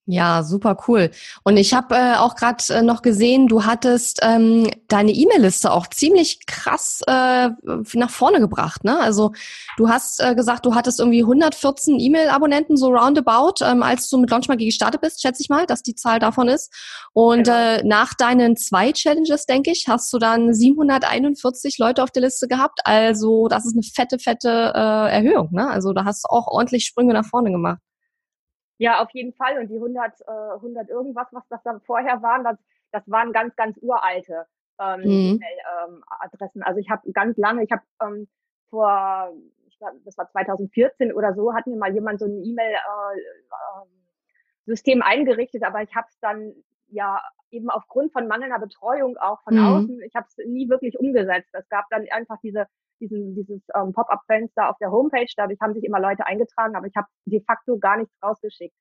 Ja, 0.10 0.42
super 0.42 0.78
cool. 0.88 1.12
Und 1.44 1.58
ich 1.58 1.74
habe 1.74 1.94
äh, 1.94 2.16
auch 2.16 2.36
gerade 2.38 2.64
äh, 2.70 2.82
noch 2.82 3.02
gesehen, 3.02 3.48
du 3.48 3.66
hattest 3.66 4.22
ähm, 4.24 4.70
deine 4.88 5.12
E-Mail-Liste 5.12 5.70
auch 5.70 5.86
ziemlich 5.88 6.46
krass 6.46 7.02
äh, 7.08 7.50
nach 7.94 8.10
vorne 8.10 8.40
gebracht. 8.40 8.86
Ne? 8.86 8.98
Also 8.98 9.34
du 9.76 9.90
hast 9.90 10.22
äh, 10.22 10.34
gesagt, 10.34 10.66
du 10.66 10.76
hattest 10.76 11.02
irgendwie 11.02 11.24
114 11.24 12.00
E-Mail-Abonnenten 12.00 12.78
so 12.78 12.88
roundabout, 12.88 13.56
ähm, 13.66 13.84
als 13.84 14.08
du 14.10 14.18
mit 14.18 14.30
Launchmagie 14.30 14.68
gestartet 14.68 15.02
bist, 15.02 15.22
schätze 15.22 15.42
ich 15.42 15.50
mal, 15.50 15.66
dass 15.66 15.84
die 15.84 15.96
Zahl 15.96 16.20
davon 16.20 16.48
ist. 16.48 16.74
Und 17.12 17.44
genau. 17.44 17.58
äh, 17.58 17.84
nach 17.84 18.14
deinen 18.14 18.56
zwei 18.56 18.94
Challenges, 18.94 19.46
denke 19.46 19.72
ich, 19.72 19.90
hast 19.90 20.14
du 20.14 20.20
dann 20.20 20.54
741 20.54 21.80
Leute 21.80 22.02
auf 22.02 22.12
der 22.12 22.22
Liste 22.22 22.48
gehabt. 22.48 22.80
Also 22.86 23.50
das 23.50 23.66
ist 23.66 23.74
eine 23.74 23.84
fette, 23.84 24.20
fette 24.20 24.72
äh, 24.74 25.12
Erhöhung. 25.18 25.50
Ne? 25.52 25.70
Also 25.70 25.92
da 25.92 26.06
hast 26.06 26.24
du 26.24 26.30
auch 26.30 26.48
ordentlich 26.48 26.86
Sprünge 26.86 27.14
nach 27.14 27.26
vorne 27.26 27.52
gemacht. 27.52 27.80
Ja, 28.78 29.02
auf 29.02 29.10
jeden 29.12 29.34
Fall. 29.34 29.60
Und 29.60 29.70
die 29.70 29.76
100, 29.76 30.22
äh, 30.22 30.54
100 30.56 30.90
irgendwas, 30.90 31.28
was 31.32 31.48
das 31.50 31.62
dann 31.64 31.82
vorher 31.82 32.22
waren, 32.22 32.44
das, 32.44 32.58
das 32.92 33.10
waren 33.10 33.34
ganz, 33.34 33.56
ganz 33.56 33.78
uralte 33.82 34.46
ähm, 34.80 35.02
mhm. 35.02 35.42
E-Mail-Adressen. 35.42 36.64
also 36.64 36.80
ich 36.80 36.90
habe 36.90 37.12
ganz 37.12 37.38
lange, 37.38 37.64
ich 37.64 37.72
habe 37.72 37.84
ähm, 38.02 38.28
vor, 38.70 39.32
ich 39.68 39.78
glaub, 39.78 39.92
das 40.06 40.18
war 40.18 40.30
2014 40.30 41.14
oder 41.14 41.34
so, 41.34 41.54
hat 41.54 41.68
mir 41.68 41.76
mal 41.78 41.94
jemand 41.94 42.20
so 42.20 42.26
ein 42.26 42.44
E-Mail-System 42.44 45.00
äh, 45.00 45.02
äh, 45.02 45.06
eingerichtet, 45.06 45.64
aber 45.64 45.82
ich 45.82 45.96
habe 45.96 46.08
es 46.10 46.20
dann 46.20 46.54
ja 46.90 47.22
eben 47.50 47.70
aufgrund 47.70 48.12
von 48.14 48.28
mangelnder 48.28 48.60
Betreuung 48.60 49.18
auch 49.18 49.42
von 49.44 49.56
mhm. 49.56 49.66
außen, 49.66 50.02
ich 50.02 50.16
habe 50.16 50.28
es 50.28 50.38
nie 50.46 50.70
wirklich 50.70 51.00
umgesetzt. 51.00 51.50
Es 51.54 51.68
gab 51.70 51.86
dann 51.90 52.06
einfach 52.12 52.38
diese 52.44 52.68
diesen, 53.00 53.36
dieses 53.36 53.62
ähm, 53.76 53.94
Pop-up-Fenster 53.94 54.70
auf 54.70 54.78
der 54.80 54.92
Homepage. 54.92 55.32
Dadurch 55.36 55.60
haben 55.62 55.74
sich 55.74 55.84
immer 55.84 56.00
Leute 56.00 56.26
eingetragen, 56.26 56.76
aber 56.76 56.88
ich 56.88 56.96
habe 56.96 57.08
de 57.26 57.44
facto 57.44 57.78
gar 57.78 57.98
nichts 57.98 58.14
rausgeschickt, 58.24 58.76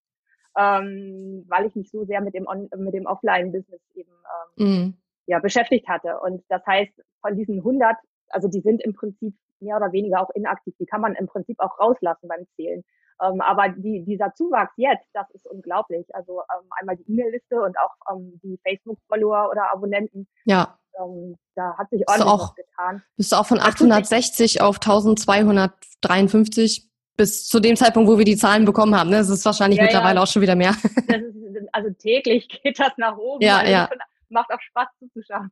ähm, 0.57 1.45
weil 1.49 1.67
ich 1.67 1.75
mich 1.75 1.91
so 1.91 2.05
sehr 2.05 2.21
mit 2.21 2.35
dem, 2.35 2.47
On 2.47 2.69
mit 2.77 2.95
dem 2.95 3.07
Offline-Business 3.07 3.81
eben 3.95 4.13
ähm, 4.57 4.67
mhm. 4.67 4.95
ja, 5.27 5.39
beschäftigt 5.39 5.89
hatte. 5.89 6.21
Und 6.21 6.45
das 6.49 6.65
heißt, 6.67 6.93
von 7.21 7.37
diesen 7.37 7.59
100, 7.59 7.97
also 8.31 8.49
die 8.49 8.61
sind 8.61 8.83
im 8.83 8.95
Prinzip 8.95 9.35
mehr 9.61 9.77
oder 9.77 9.93
weniger 9.93 10.21
auch 10.21 10.31
inaktiv. 10.35 10.75
Die 10.79 10.87
kann 10.87 11.01
man 11.01 11.15
im 11.15 11.27
Prinzip 11.27 11.59
auch 11.61 11.79
rauslassen 11.79 12.29
beim 12.29 12.47
Zählen. 12.57 12.85
Ähm, 13.23 13.41
aber 13.41 13.71
die, 13.71 14.05
dieser 14.05 14.35
Zuwachs 14.35 14.75
jetzt, 14.77 15.09
das 15.15 15.31
ist 15.31 15.47
unglaublich. 15.47 16.07
Also 16.15 16.41
ähm, 16.41 16.69
einmal 16.79 16.97
die 16.97 17.11
E-Mail-Liste 17.11 17.63
und 17.63 17.79
auch 17.79 17.95
ähm, 18.15 18.39
die 18.43 18.59
Facebook-Follower 18.63 19.49
oder 19.51 19.73
Abonnenten. 19.73 20.29
Ja 20.45 20.79
ähm, 21.01 21.37
da 21.55 21.77
hat 21.77 21.91
sich 21.91 22.09
ordentlich 22.09 22.29
auch, 22.29 22.51
was 22.51 22.55
getan. 22.55 23.03
Bist 23.17 23.33
du 23.33 23.37
auch 23.37 23.47
von 23.47 23.61
860 23.61 24.61
auf 24.61 24.77
1253 24.77 26.89
bis 27.17 27.47
zu 27.47 27.61
dem 27.61 27.77
Zeitpunkt, 27.77 28.11
wo 28.11 28.19
wir 28.19 28.25
die 28.25 28.37
Zahlen 28.37 28.65
bekommen 28.65 28.95
haben. 28.95 29.11
Ne? 29.11 29.17
Das 29.17 29.31
ist 29.31 29.45
wahrscheinlich 29.45 29.79
ja, 29.79 29.85
mittlerweile 29.85 30.17
ja. 30.17 30.23
auch 30.23 30.27
schon 30.27 30.43
wieder 30.43 30.55
mehr. 30.55 30.71
Ist, 30.71 31.69
also 31.73 31.91
täglich 31.91 32.49
geht 32.63 32.79
das 32.79 32.93
nach 32.97 33.17
oben. 33.17 33.45
Ja, 33.45 33.59
also 33.59 33.73
ja. 33.73 33.89
Macht 34.29 34.51
auch 34.51 34.61
Spaß 34.61 34.89
zuzuschauen. 34.99 35.51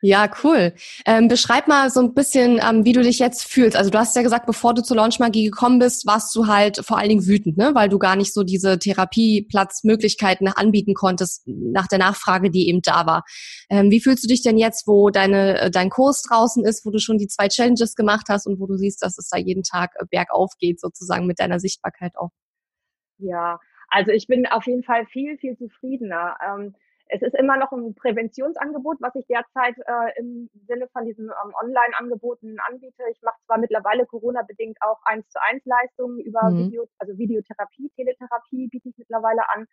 Ja, 0.00 0.30
cool. 0.44 0.74
Ähm, 1.06 1.26
beschreib 1.26 1.66
mal 1.66 1.90
so 1.90 2.00
ein 2.00 2.14
bisschen, 2.14 2.60
ähm, 2.62 2.84
wie 2.84 2.92
du 2.92 3.02
dich 3.02 3.18
jetzt 3.18 3.44
fühlst. 3.44 3.76
Also 3.76 3.90
du 3.90 3.98
hast 3.98 4.14
ja 4.14 4.22
gesagt, 4.22 4.46
bevor 4.46 4.72
du 4.72 4.82
zur 4.82 4.96
Launchmagie 4.96 5.44
gekommen 5.44 5.80
bist, 5.80 6.06
warst 6.06 6.34
du 6.36 6.46
halt 6.46 6.84
vor 6.84 6.98
allen 6.98 7.08
Dingen 7.08 7.26
wütend, 7.26 7.56
ne? 7.56 7.74
weil 7.74 7.88
du 7.88 7.98
gar 7.98 8.14
nicht 8.14 8.32
so 8.32 8.44
diese 8.44 8.78
Therapieplatzmöglichkeiten 8.78 10.46
anbieten 10.46 10.94
konntest 10.94 11.42
nach 11.46 11.88
der 11.88 11.98
Nachfrage, 11.98 12.50
die 12.50 12.68
eben 12.68 12.80
da 12.80 13.06
war. 13.06 13.24
Ähm, 13.70 13.90
wie 13.90 14.00
fühlst 14.00 14.22
du 14.22 14.28
dich 14.28 14.42
denn 14.42 14.56
jetzt, 14.56 14.86
wo 14.86 15.10
deine, 15.10 15.60
äh, 15.62 15.70
dein 15.70 15.90
Kurs 15.90 16.22
draußen 16.22 16.64
ist, 16.64 16.86
wo 16.86 16.90
du 16.90 17.00
schon 17.00 17.18
die 17.18 17.26
zwei 17.26 17.48
Challenges 17.48 17.96
gemacht 17.96 18.26
hast 18.28 18.46
und 18.46 18.60
wo 18.60 18.66
du 18.66 18.76
siehst, 18.76 19.02
dass 19.02 19.18
es 19.18 19.28
da 19.28 19.38
jeden 19.38 19.64
Tag 19.64 19.94
äh, 19.98 20.04
bergauf 20.08 20.52
geht, 20.60 20.80
sozusagen 20.80 21.26
mit 21.26 21.40
deiner 21.40 21.58
Sichtbarkeit 21.58 22.12
auch? 22.16 22.30
Ja, 23.18 23.58
also 23.88 24.12
ich 24.12 24.28
bin 24.28 24.46
auf 24.46 24.66
jeden 24.66 24.84
Fall 24.84 25.06
viel, 25.06 25.38
viel 25.38 25.56
zufriedener. 25.56 26.36
Ähm, 26.46 26.74
es 27.08 27.22
ist 27.22 27.34
immer 27.34 27.56
noch 27.56 27.72
ein 27.72 27.94
Präventionsangebot, 27.94 28.98
was 29.00 29.14
ich 29.14 29.26
derzeit 29.26 29.76
äh, 29.78 30.18
im 30.18 30.50
Sinne 30.66 30.88
von 30.92 31.04
diesen 31.04 31.26
ähm, 31.26 31.52
Online-Angeboten 31.62 32.56
anbiete. 32.68 33.02
Ich 33.10 33.22
mache 33.22 33.38
zwar 33.46 33.58
mittlerweile 33.58 34.06
Corona-bedingt 34.06 34.76
auch 34.80 34.98
eins 35.04 35.28
zu 35.28 35.38
eins 35.42 35.64
Leistungen 35.64 36.20
über 36.20 36.50
mhm. 36.50 36.66
Video, 36.66 36.88
also 36.98 37.16
Videotherapie, 37.16 37.90
Teletherapie 37.96 38.68
biete 38.68 38.90
ich 38.90 38.98
mittlerweile 38.98 39.42
an. 39.54 39.66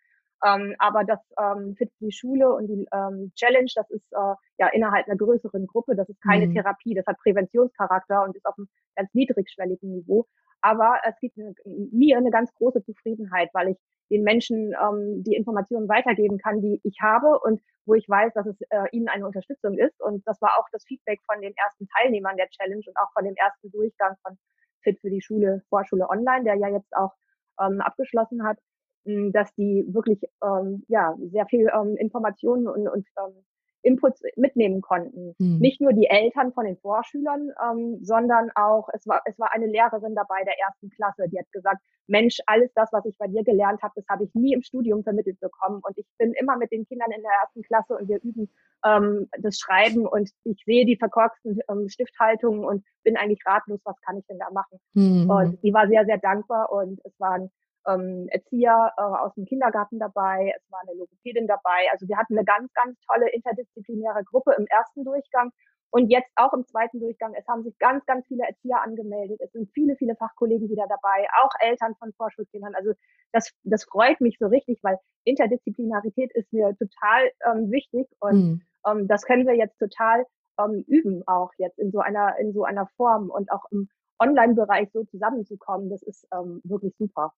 Ähm, 0.44 0.74
aber 0.78 1.04
das 1.04 1.20
ähm, 1.38 1.74
Fit 1.76 1.90
die 2.00 2.12
Schule 2.12 2.52
und 2.52 2.68
die 2.68 2.86
ähm, 2.92 3.32
Challenge, 3.36 3.70
das 3.74 3.90
ist 3.90 4.06
äh, 4.12 4.34
ja 4.58 4.68
innerhalb 4.72 5.06
einer 5.06 5.16
größeren 5.16 5.66
Gruppe, 5.66 5.96
das 5.96 6.08
ist 6.08 6.20
keine 6.22 6.46
mhm. 6.46 6.54
Therapie, 6.54 6.94
das 6.94 7.06
hat 7.06 7.18
Präventionscharakter 7.18 8.22
und 8.22 8.36
ist 8.36 8.44
auf 8.44 8.56
einem 8.58 8.68
ganz 8.96 9.12
niedrigschwelligen 9.14 9.90
Niveau. 9.90 10.26
Aber 10.66 10.98
es 11.04 11.14
gibt 11.20 11.38
eine, 11.38 11.54
mir 11.92 12.16
eine 12.16 12.30
ganz 12.30 12.52
große 12.54 12.82
Zufriedenheit, 12.82 13.50
weil 13.52 13.68
ich 13.68 13.76
den 14.10 14.24
Menschen 14.24 14.74
ähm, 14.74 15.22
die 15.22 15.36
Informationen 15.36 15.88
weitergeben 15.88 16.38
kann, 16.38 16.60
die 16.60 16.80
ich 16.82 16.96
habe 17.00 17.38
und 17.38 17.60
wo 17.86 17.94
ich 17.94 18.08
weiß, 18.08 18.32
dass 18.34 18.46
es 18.46 18.60
äh, 18.70 18.86
ihnen 18.90 19.08
eine 19.08 19.26
Unterstützung 19.26 19.78
ist. 19.78 20.00
Und 20.00 20.26
das 20.26 20.42
war 20.42 20.50
auch 20.58 20.66
das 20.72 20.84
Feedback 20.84 21.20
von 21.30 21.40
den 21.40 21.54
ersten 21.56 21.86
Teilnehmern 21.96 22.36
der 22.36 22.48
Challenge 22.48 22.82
und 22.84 22.96
auch 22.96 23.12
von 23.14 23.24
dem 23.24 23.36
ersten 23.36 23.70
Durchgang 23.70 24.16
von 24.26 24.36
Fit 24.82 24.98
für 25.00 25.10
die 25.10 25.22
Schule, 25.22 25.62
Vorschule 25.68 26.08
Online, 26.08 26.42
der 26.42 26.56
ja 26.56 26.68
jetzt 26.68 26.92
auch 26.96 27.12
ähm, 27.60 27.80
abgeschlossen 27.80 28.42
hat, 28.42 28.58
dass 29.04 29.54
die 29.54 29.86
wirklich 29.88 30.20
ähm, 30.42 30.84
ja 30.88 31.14
sehr 31.30 31.46
viel 31.46 31.70
ähm, 31.72 31.96
Informationen 31.96 32.66
und, 32.66 32.88
und 32.88 33.06
ähm, 33.18 33.44
Inputs 33.86 34.20
mitnehmen 34.36 34.80
konnten. 34.80 35.34
Mhm. 35.38 35.58
Nicht 35.58 35.80
nur 35.80 35.92
die 35.92 36.08
Eltern 36.08 36.52
von 36.52 36.64
den 36.64 36.76
Vorschülern, 36.78 37.52
ähm, 37.62 37.98
sondern 38.02 38.50
auch, 38.56 38.88
es 38.92 39.06
war, 39.06 39.22
es 39.24 39.38
war 39.38 39.52
eine 39.52 39.66
Lehrerin 39.66 40.14
dabei 40.14 40.42
der 40.44 40.58
ersten 40.58 40.90
Klasse, 40.90 41.28
die 41.28 41.38
hat 41.38 41.50
gesagt, 41.52 41.80
Mensch, 42.08 42.38
alles 42.46 42.70
das, 42.74 42.88
was 42.92 43.04
ich 43.06 43.16
bei 43.16 43.26
dir 43.28 43.42
gelernt 43.44 43.82
habe, 43.82 43.94
das 43.96 44.06
habe 44.08 44.24
ich 44.24 44.34
nie 44.34 44.52
im 44.52 44.62
Studium 44.62 45.02
vermittelt 45.02 45.38
bekommen. 45.40 45.80
Und 45.82 45.96
ich 45.96 46.06
bin 46.18 46.32
immer 46.34 46.56
mit 46.56 46.70
den 46.72 46.86
Kindern 46.86 47.10
in 47.10 47.22
der 47.22 47.32
ersten 47.42 47.62
Klasse 47.62 47.96
und 47.96 48.08
wir 48.08 48.20
üben 48.22 48.50
ähm, 48.84 49.28
das 49.40 49.58
Schreiben 49.58 50.06
und 50.06 50.30
ich 50.44 50.62
sehe 50.64 50.84
die 50.84 50.96
verkorksten 50.96 51.60
ähm, 51.70 51.88
Stifthaltungen 51.88 52.64
und 52.64 52.84
bin 53.04 53.16
eigentlich 53.16 53.40
ratlos, 53.46 53.80
was 53.84 54.00
kann 54.02 54.18
ich 54.18 54.26
denn 54.26 54.38
da 54.38 54.50
machen? 54.50 54.78
Mhm. 54.94 55.30
Und 55.30 55.60
sie 55.62 55.72
war 55.72 55.88
sehr, 55.88 56.04
sehr 56.04 56.18
dankbar 56.18 56.72
und 56.72 57.00
es 57.04 57.12
waren 57.18 57.50
ähm, 57.86 58.28
Erzieher 58.30 58.92
äh, 58.96 59.02
aus 59.02 59.34
dem 59.34 59.44
Kindergarten 59.44 59.98
dabei, 59.98 60.52
es 60.56 60.70
war 60.70 60.80
eine 60.86 60.98
Logopädin 60.98 61.46
dabei. 61.46 61.88
Also 61.92 62.08
wir 62.08 62.16
hatten 62.16 62.36
eine 62.36 62.44
ganz, 62.44 62.72
ganz 62.74 62.98
tolle 63.06 63.30
interdisziplinäre 63.30 64.24
Gruppe 64.24 64.54
im 64.58 64.66
ersten 64.66 65.04
Durchgang 65.04 65.50
und 65.90 66.10
jetzt 66.10 66.30
auch 66.36 66.52
im 66.52 66.66
zweiten 66.66 67.00
Durchgang. 67.00 67.34
Es 67.34 67.46
haben 67.48 67.62
sich 67.62 67.78
ganz, 67.78 68.04
ganz 68.06 68.26
viele 68.26 68.44
Erzieher 68.46 68.82
angemeldet. 68.82 69.40
Es 69.40 69.52
sind 69.52 69.70
viele, 69.72 69.96
viele 69.96 70.16
Fachkollegen 70.16 70.68
wieder 70.68 70.86
dabei, 70.88 71.26
auch 71.42 71.50
Eltern 71.60 71.94
von 71.96 72.12
Vorschulkindern. 72.14 72.74
Also 72.74 72.92
das, 73.32 73.52
das 73.64 73.84
freut 73.84 74.20
mich 74.20 74.36
so 74.38 74.46
richtig, 74.46 74.80
weil 74.82 74.98
Interdisziplinarität 75.24 76.32
ist 76.34 76.52
mir 76.52 76.76
total 76.76 77.30
ähm, 77.46 77.70
wichtig 77.70 78.08
und 78.20 78.34
mhm. 78.34 78.62
ähm, 78.86 79.08
das 79.08 79.22
können 79.22 79.46
wir 79.46 79.54
jetzt 79.54 79.78
total 79.78 80.24
ähm, 80.58 80.84
üben 80.86 81.22
auch 81.26 81.52
jetzt 81.58 81.78
in 81.78 81.90
so 81.90 82.00
einer 82.00 82.38
in 82.38 82.52
so 82.52 82.64
einer 82.64 82.86
Form 82.96 83.30
und 83.30 83.50
auch 83.50 83.64
im 83.70 83.88
Online-Bereich 84.18 84.90
so 84.92 85.04
zusammenzukommen. 85.04 85.90
Das 85.90 86.02
ist 86.02 86.26
ähm, 86.32 86.60
wirklich 86.64 86.94
super. 86.98 87.32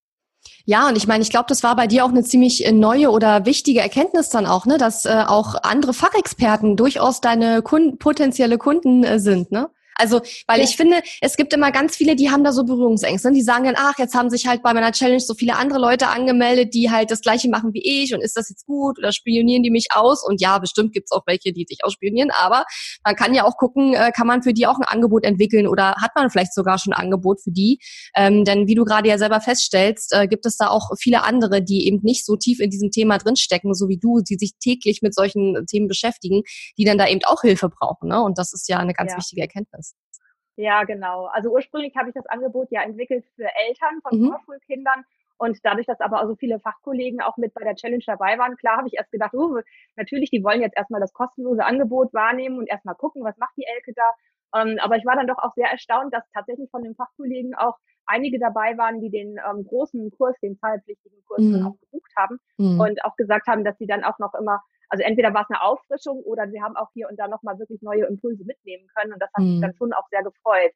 Ja, 0.65 0.89
und 0.89 0.97
ich 0.97 1.07
meine, 1.07 1.23
ich 1.23 1.31
glaube, 1.31 1.47
das 1.49 1.63
war 1.63 1.75
bei 1.77 1.87
dir 1.87 2.05
auch 2.05 2.11
eine 2.11 2.23
ziemlich 2.23 2.65
äh, 2.67 2.73
neue 2.73 3.11
oder 3.11 3.47
wichtige 3.47 3.81
Erkenntnis 3.81 4.29
dann 4.29 4.47
auch, 4.47 4.67
ne, 4.67 4.77
dass 4.77 5.07
äh, 5.07 5.25
auch 5.27 5.55
andere 5.63 5.95
Fachexperten 5.95 6.77
durchaus 6.77 7.21
deine 7.21 7.63
Kunden, 7.63 7.99
potenzielle 7.99 8.59
Kunden 8.59 9.03
äh, 9.03 9.19
sind, 9.19 9.51
ne? 9.51 9.71
Also, 9.99 10.21
weil 10.47 10.59
ja. 10.59 10.65
ich 10.65 10.77
finde, 10.77 11.03
es 11.21 11.37
gibt 11.37 11.53
immer 11.53 11.73
ganz 11.73 11.97
viele, 11.97 12.15
die 12.15 12.31
haben 12.31 12.45
da 12.45 12.53
so 12.53 12.65
Berührungsängste. 12.65 13.33
Die 13.33 13.43
sagen 13.43 13.65
dann, 13.65 13.75
ach, 13.77 13.99
jetzt 13.99 14.15
haben 14.15 14.31
sich 14.31 14.47
halt 14.47 14.63
bei 14.63 14.73
meiner 14.73 14.93
Challenge 14.93 15.21
so 15.21 15.35
viele 15.35 15.57
andere 15.57 15.81
Leute 15.81 16.09
angemeldet, 16.09 16.73
die 16.73 16.91
halt 16.91 17.11
das 17.11 17.21
gleiche 17.21 17.49
machen 17.49 17.75
wie 17.75 18.03
ich 18.03 18.15
und 18.15 18.23
ist 18.23 18.37
das 18.37 18.49
jetzt 18.49 18.65
gut 18.65 18.99
oder 18.99 19.13
spionieren 19.13 19.63
die 19.63 19.71
mich 19.71 19.89
aus? 19.93 20.25
Und 20.25 20.41
ja, 20.41 20.59
bestimmt 20.59 20.93
gibt's 20.93 21.11
auch 21.11 21.27
welche, 21.27 21.53
die 21.53 21.65
dich 21.65 21.85
ausspionieren, 21.85 22.31
aber 22.31 22.65
man 23.05 23.17
kann 23.17 23.35
ja 23.35 23.45
auch 23.45 23.57
gucken, 23.57 23.95
äh, 23.95 24.13
kann 24.13 24.27
man 24.27 24.43
für 24.43 24.53
die 24.53 24.67
auch 24.67 24.79
ein 24.79 24.85
Angebot 24.85 25.25
entwickeln 25.25 25.67
oder 25.67 25.97
hat 26.01 26.13
man 26.15 26.31
vielleicht 26.31 26.55
sogar 26.55 26.79
schon 26.79 26.93
ein 26.93 27.01
Angebot 27.01 27.41
für 27.43 27.51
die? 27.51 27.81
Ähm, 28.15 28.45
denn 28.45 28.69
wie 28.69 28.75
du 28.75 28.85
gerade 28.85 29.09
ja 29.09 29.19
selber 29.19 29.41
feststellst, 29.41 30.15
äh, 30.15 30.29
gibt 30.29 30.47
es 30.47 30.57
da 30.57 30.69
auch 30.69 30.91
viele 30.99 31.25
andere, 31.25 31.63
die 31.63 31.87
eben 31.87 32.01
nicht 32.03 32.25
so 32.25 32.37
tief 32.37 32.61
in 32.61 32.71
diesem 32.71 32.91
Thema 32.91 33.19
drinstecken, 33.19 33.75
so 33.75 33.89
wie 33.89 33.99
du, 33.99 34.21
die 34.21 34.37
sich 34.37 34.53
täglich 34.61 35.03
mit 35.03 35.15
solchen 35.15 35.67
Themen 35.67 35.89
beschäftigen, 35.89 36.43
die 36.77 36.85
dann 36.85 36.99
da 36.99 37.09
eben 37.09 37.21
auch 37.25 37.43
Hilfe 37.43 37.69
brauchen. 37.69 38.09
Ne? 38.09 38.23
Und 38.23 38.39
das 38.39 38.53
ist 38.53 38.69
ja 38.69 38.79
eine 38.79 38.93
ganz 38.93 39.13
ja. 39.13 39.19
wichtige 39.19 39.43
Erkenntnis. 39.43 39.88
Ja, 40.57 40.83
genau. 40.83 41.27
Also 41.27 41.51
ursprünglich 41.51 41.95
habe 41.97 42.09
ich 42.09 42.15
das 42.15 42.27
Angebot 42.27 42.69
ja 42.71 42.83
entwickelt 42.83 43.25
für 43.37 43.49
Eltern 43.67 44.01
von 44.03 44.19
mhm. 44.19 44.31
Vorschulkindern. 44.31 45.05
Und 45.37 45.57
dadurch, 45.63 45.87
dass 45.87 46.01
aber 46.01 46.27
so 46.27 46.35
viele 46.35 46.59
Fachkollegen 46.59 47.21
auch 47.21 47.37
mit 47.37 47.55
bei 47.55 47.63
der 47.63 47.77
Challenge 47.77 48.03
dabei 48.05 48.39
waren, 48.39 48.57
klar 48.57 48.79
habe 48.79 48.89
ich 48.89 48.95
erst 48.95 49.13
gedacht, 49.13 49.35
oh, 49.35 49.61
natürlich, 49.95 50.31
die 50.31 50.43
wollen 50.43 50.61
jetzt 50.61 50.77
erstmal 50.77 51.01
das 51.01 51.13
kostenlose 51.13 51.65
Angebot 51.65 52.13
wahrnehmen 52.13 52.59
und 52.59 52.69
erstmal 52.69 52.97
gucken, 52.97 53.23
was 53.23 53.37
macht 53.39 53.57
die 53.57 53.67
Elke 53.67 53.93
da. 53.95 54.61
Ähm, 54.61 54.79
aber 54.81 54.97
ich 54.97 55.07
war 55.07 55.15
dann 55.15 55.29
doch 55.29 55.39
auch 55.39 55.55
sehr 55.55 55.71
erstaunt, 55.71 56.13
dass 56.13 56.25
tatsächlich 56.35 56.69
von 56.71 56.83
den 56.83 56.97
Fachkollegen 56.97 57.55
auch 57.55 57.77
einige 58.07 58.41
dabei 58.41 58.77
waren, 58.79 59.01
die 59.01 59.11
den 59.11 59.39
ähm, 59.49 59.65
großen 59.65 60.11
Kurs, 60.11 60.35
den 60.43 60.59
zahlpflichtigen 60.59 61.23
Kurs 61.27 61.41
mhm. 61.41 61.53
dann 61.53 61.67
auch 61.67 61.79
gebucht 61.79 62.13
haben 62.17 62.39
mhm. 62.57 62.81
und 62.81 63.05
auch 63.05 63.15
gesagt 63.15 63.47
haben, 63.47 63.63
dass 63.63 63.79
sie 63.79 63.87
dann 63.87 64.03
auch 64.03 64.19
noch 64.19 64.35
immer 64.35 64.61
also 64.89 65.05
entweder 65.05 65.35
war 65.35 65.43
es 65.43 65.51
eine 65.51 65.63
Auffrischung 65.63 66.21
oder 66.23 66.49
sie 66.49 66.63
haben 66.63 66.77
auch 66.77 66.89
hier 66.95 67.09
und 67.09 67.19
da 67.19 67.29
nochmal 67.29 67.59
wirklich 67.59 67.83
neue 67.83 68.07
Impulse 68.07 68.45
mitnehmen 68.45 68.87
können 68.97 69.13
und 69.13 69.21
das 69.21 69.31
hat 69.35 69.45
mhm. 69.45 69.53
mich 69.53 69.61
dann 69.61 69.75
schon 69.77 69.93
auch 69.93 70.09
sehr 70.11 70.23
gefreut. 70.23 70.73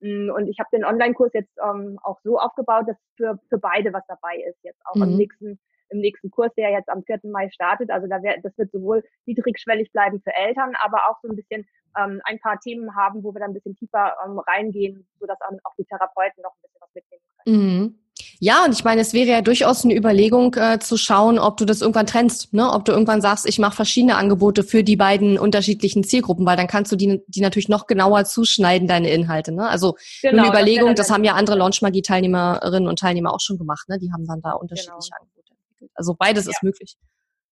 Mm, 0.00 0.30
und 0.30 0.48
ich 0.48 0.58
habe 0.58 0.68
den 0.72 0.84
Online-Kurs 0.84 1.32
jetzt 1.32 1.52
ähm, 1.62 1.98
auch 2.02 2.18
so 2.22 2.38
aufgebaut, 2.38 2.84
dass 2.86 2.96
für, 3.16 3.38
für 3.48 3.58
beide 3.58 3.92
was 3.92 4.04
dabei 4.06 4.36
ist 4.48 4.58
jetzt 4.62 4.80
auch 4.86 4.96
mhm. 4.96 5.02
im 5.02 5.16
nächsten 5.16 5.58
im 5.90 6.00
nächsten 6.00 6.30
Kurs, 6.30 6.52
der 6.56 6.70
jetzt 6.70 6.88
am 6.88 7.04
4. 7.04 7.20
Mai 7.24 7.48
startet. 7.50 7.90
Also 7.90 8.06
da 8.08 8.22
wär, 8.22 8.40
das 8.42 8.56
wird 8.58 8.72
sowohl 8.72 9.04
niedrigschwellig 9.26 9.92
bleiben 9.92 10.20
für 10.20 10.34
Eltern, 10.34 10.72
aber 10.82 11.08
auch 11.08 11.16
so 11.22 11.28
ein 11.28 11.36
bisschen 11.36 11.66
ähm, 11.96 12.20
ein 12.24 12.40
paar 12.40 12.58
Themen 12.60 12.94
haben, 12.96 13.22
wo 13.22 13.32
wir 13.32 13.40
dann 13.40 13.50
ein 13.50 13.54
bisschen 13.54 13.76
tiefer 13.76 14.16
ähm, 14.24 14.38
reingehen, 14.38 15.06
sodass 15.18 15.38
auch 15.40 15.74
die 15.78 15.84
Therapeuten 15.84 16.42
noch 16.42 16.54
ein 16.54 16.62
bisschen 16.62 16.80
was 16.80 16.94
mitnehmen 16.94 17.22
können. 17.44 17.56
Mhm. 17.56 17.95
Ja, 18.38 18.64
und 18.64 18.72
ich 18.72 18.84
meine, 18.84 19.00
es 19.00 19.12
wäre 19.12 19.28
ja 19.28 19.42
durchaus 19.42 19.84
eine 19.84 19.94
Überlegung 19.94 20.54
äh, 20.54 20.78
zu 20.78 20.96
schauen, 20.96 21.38
ob 21.38 21.56
du 21.56 21.64
das 21.64 21.80
irgendwann 21.80 22.06
trennst, 22.06 22.52
ne? 22.54 22.70
ob 22.70 22.84
du 22.84 22.92
irgendwann 22.92 23.20
sagst, 23.20 23.46
ich 23.46 23.58
mache 23.58 23.76
verschiedene 23.76 24.16
Angebote 24.16 24.62
für 24.62 24.82
die 24.82 24.96
beiden 24.96 25.38
unterschiedlichen 25.38 26.04
Zielgruppen, 26.04 26.46
weil 26.46 26.56
dann 26.56 26.66
kannst 26.66 26.92
du 26.92 26.96
die, 26.96 27.22
die 27.26 27.40
natürlich 27.40 27.68
noch 27.68 27.86
genauer 27.86 28.24
zuschneiden, 28.24 28.88
deine 28.88 29.10
Inhalte. 29.10 29.52
Ne? 29.52 29.68
Also 29.68 29.96
genau, 30.22 30.42
eine 30.42 30.48
Überlegung, 30.48 30.94
das, 30.94 31.08
das 31.08 31.14
haben 31.14 31.24
ja 31.24 31.34
andere 31.34 31.56
Launchmagie-Teilnehmerinnen 31.56 32.88
und 32.88 32.98
Teilnehmer 32.98 33.34
auch 33.34 33.40
schon 33.40 33.58
gemacht, 33.58 33.88
ne? 33.88 33.98
die 33.98 34.12
haben 34.12 34.26
dann 34.26 34.40
da 34.40 34.52
unterschiedliche 34.52 34.92
genau. 34.92 35.16
Angebote 35.20 35.52
entwickelt. 35.52 35.90
Also 35.94 36.14
beides 36.14 36.44
ja. 36.46 36.50
ist 36.52 36.62
möglich. 36.62 36.96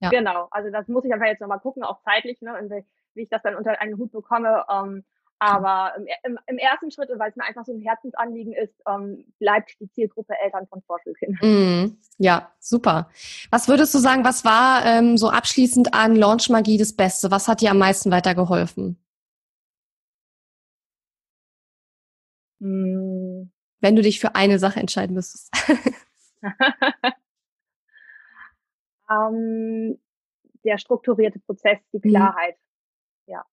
Ja. 0.01 0.11
Genau, 0.11 0.49
also 0.51 0.71
das 0.71 0.89
muss 0.89 1.05
ich 1.05 1.13
einfach 1.13 1.27
jetzt 1.27 1.41
nochmal 1.41 1.61
gucken, 1.61 1.83
auch 1.83 2.01
zeitlich, 2.05 2.41
ne? 2.41 2.59
und 2.59 2.71
wie 3.15 3.23
ich 3.23 3.29
das 3.29 3.43
dann 3.43 3.55
unter 3.55 3.81
einen 3.81 3.97
Hut 3.97 4.13
bekomme. 4.13 4.65
Ähm, 4.71 5.05
aber 5.39 5.93
im, 5.97 6.07
im, 6.25 6.39
im 6.47 6.59
ersten 6.59 6.91
Schritt, 6.91 7.11
weil 7.17 7.31
es 7.31 7.37
mir 7.37 7.45
einfach 7.45 7.65
so 7.65 7.73
ein 7.73 7.81
Herzensanliegen 7.81 8.53
ist, 8.55 8.75
ähm, 8.89 9.25
bleibt 9.39 9.79
die 9.81 9.91
Zielgruppe 9.91 10.35
Eltern 10.43 10.67
von 10.69 10.83
Vorschulkindern. 10.83 11.85
Mm, 11.87 11.99
ja, 12.19 12.53
super. 12.61 13.09
Was 13.51 13.69
würdest 13.69 13.95
du 13.95 13.99
sagen, 13.99 14.25
was 14.25 14.45
war 14.45 14.85
ähm, 14.87 15.17
so 15.17 15.29
abschließend 15.29 15.93
an 15.95 16.17
Launchmagie 16.17 16.79
das 16.79 16.95
Beste? 16.95 17.31
Was 17.31 17.49
hat 17.49 17.61
dir 17.61 17.71
am 17.71 17.79
meisten 17.79 18.11
weitergeholfen? 18.11 18.99
Mm. 22.61 23.51
Wenn 23.81 23.97
du 23.97 24.03
dich 24.03 24.21
für 24.21 24.35
eine 24.35 24.59
Sache 24.59 24.81
entscheiden 24.81 25.15
müsstest. 25.15 25.53
ähm, 29.11 29.99
der 30.65 30.79
strukturierte 30.79 31.39
Prozess, 31.41 31.79
die 31.93 31.99
mhm. 31.99 32.11
Klarheit. 32.11 32.57
Mhm. 32.57 33.33
Ja. 33.33 33.45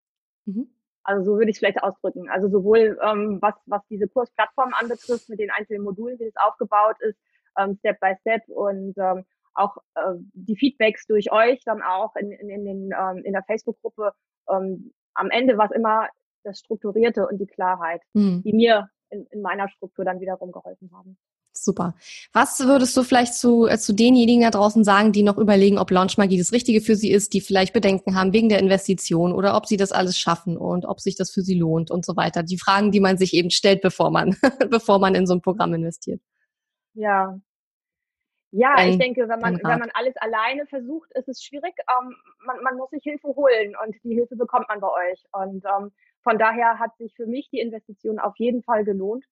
Mhm. 0.46 0.70
Also 1.04 1.24
so 1.24 1.38
würde 1.38 1.50
ich 1.50 1.56
es 1.56 1.60
vielleicht 1.60 1.84
ausdrücken. 1.84 2.30
Also 2.30 2.48
sowohl 2.48 3.00
ähm, 3.04 3.40
was, 3.42 3.56
was 3.66 3.82
diese 3.90 4.08
Kursplattform 4.08 4.74
anbetrifft, 4.74 5.30
mit 5.30 5.40
den 5.40 5.52
einzelnen 5.52 5.84
Modulen, 5.84 6.20
wie 6.20 6.26
das 6.26 6.36
aufgebaut 6.36 6.98
ist, 7.00 7.18
ähm, 7.58 7.76
Step 7.80 8.00
by 8.00 8.14
Step 8.22 8.48
und 8.48 8.94
ähm, 8.98 9.26
auch 9.54 9.78
äh, 9.96 10.16
die 10.34 10.56
Feedbacks 10.56 11.06
durch 11.08 11.32
euch 11.32 11.64
dann 11.66 11.82
auch 11.82 12.16
in, 12.16 12.32
in, 12.32 12.50
in, 12.50 12.66
den, 12.66 12.90
ähm, 12.98 13.24
in 13.24 13.34
der 13.34 13.44
Facebook-Gruppe. 13.44 14.14
Ähm, 14.50 14.94
am 15.14 15.30
Ende 15.30 15.58
war 15.58 15.66
es 15.66 15.76
immer 15.76 16.08
das 16.44 16.60
Strukturierte 16.60 17.28
und 17.28 17.38
die 17.38 17.48
Klarheit, 17.48 18.02
mhm. 18.14 18.42
die 18.44 18.54
mir 18.54 18.90
in, 19.10 19.26
in 19.32 19.42
meiner 19.42 19.70
Struktur 19.70 20.06
dann 20.06 20.20
wiederum 20.20 20.52
geholfen 20.52 20.92
haben. 20.94 21.18
Super. 21.54 21.96
Was 22.32 22.60
würdest 22.62 22.96
du 22.96 23.04
vielleicht 23.04 23.34
zu, 23.34 23.68
äh, 23.68 23.78
zu 23.78 23.94
denjenigen 23.94 24.44
da 24.44 24.52
draußen 24.52 24.84
sagen, 24.84 25.12
die 25.12 25.22
noch 25.22 25.38
überlegen, 25.38 25.78
ob 25.78 25.92
Launchmagie 25.92 26.38
das 26.38 26.54
Richtige 26.54 26.82
für 26.82 26.96
sie 26.96 27.12
ist, 27.12 27.34
die 27.34 27.42
vielleicht 27.42 27.74
Bedenken 27.74 28.16
haben 28.16 28.32
wegen 28.32 28.48
der 28.48 28.60
Investition 28.60 29.34
oder 29.34 29.56
ob 29.56 29.66
sie 29.66 29.78
das 29.78 29.92
alles 29.92 30.18
schaffen 30.18 30.58
und 30.58 30.86
ob 30.86 31.02
sich 31.02 31.16
das 31.16 31.30
für 31.30 31.42
sie 31.42 31.58
lohnt 31.58 31.92
und 31.92 32.06
so 32.06 32.16
weiter? 32.16 32.44
Die 32.44 32.58
Fragen, 32.58 32.92
die 32.92 33.02
man 33.02 33.18
sich 33.18 33.34
eben 33.34 33.50
stellt, 33.50 33.82
bevor 33.82 34.12
man, 34.12 34.36
bevor 34.70 35.00
man 35.00 35.14
in 35.14 35.28
so 35.28 35.34
ein 35.34 35.42
Programm 35.42 35.74
investiert. 35.74 36.22
Ja. 36.94 37.38
Ja, 38.54 38.74
ein, 38.76 38.90
ich 38.90 38.98
denke, 38.98 39.30
wenn 39.30 39.40
man, 39.40 39.56
wenn 39.64 39.80
man 39.80 39.92
alles 39.94 40.16
alleine 40.18 40.66
versucht, 40.68 41.10
ist 41.14 41.30
es 41.30 41.42
schwierig. 41.42 41.74
Ähm, 41.90 42.16
man, 42.46 42.62
man 42.64 42.76
muss 42.76 42.90
sich 42.90 43.04
Hilfe 43.04 43.30
holen 43.30 43.76
und 43.86 43.96
die 44.04 44.14
Hilfe 44.14 44.36
bekommt 44.36 44.68
man 44.68 44.82
bei 44.82 44.90
euch. 44.90 45.24
Und 45.32 45.64
ähm, 45.66 45.92
von 46.22 46.38
daher 46.38 46.78
hat 46.78 46.96
sich 46.98 47.14
für 47.16 47.26
mich 47.28 47.50
die 47.50 47.60
Investition 47.60 48.20
auf 48.20 48.36
jeden 48.38 48.62
Fall 48.62 48.84
gelohnt. 48.84 49.26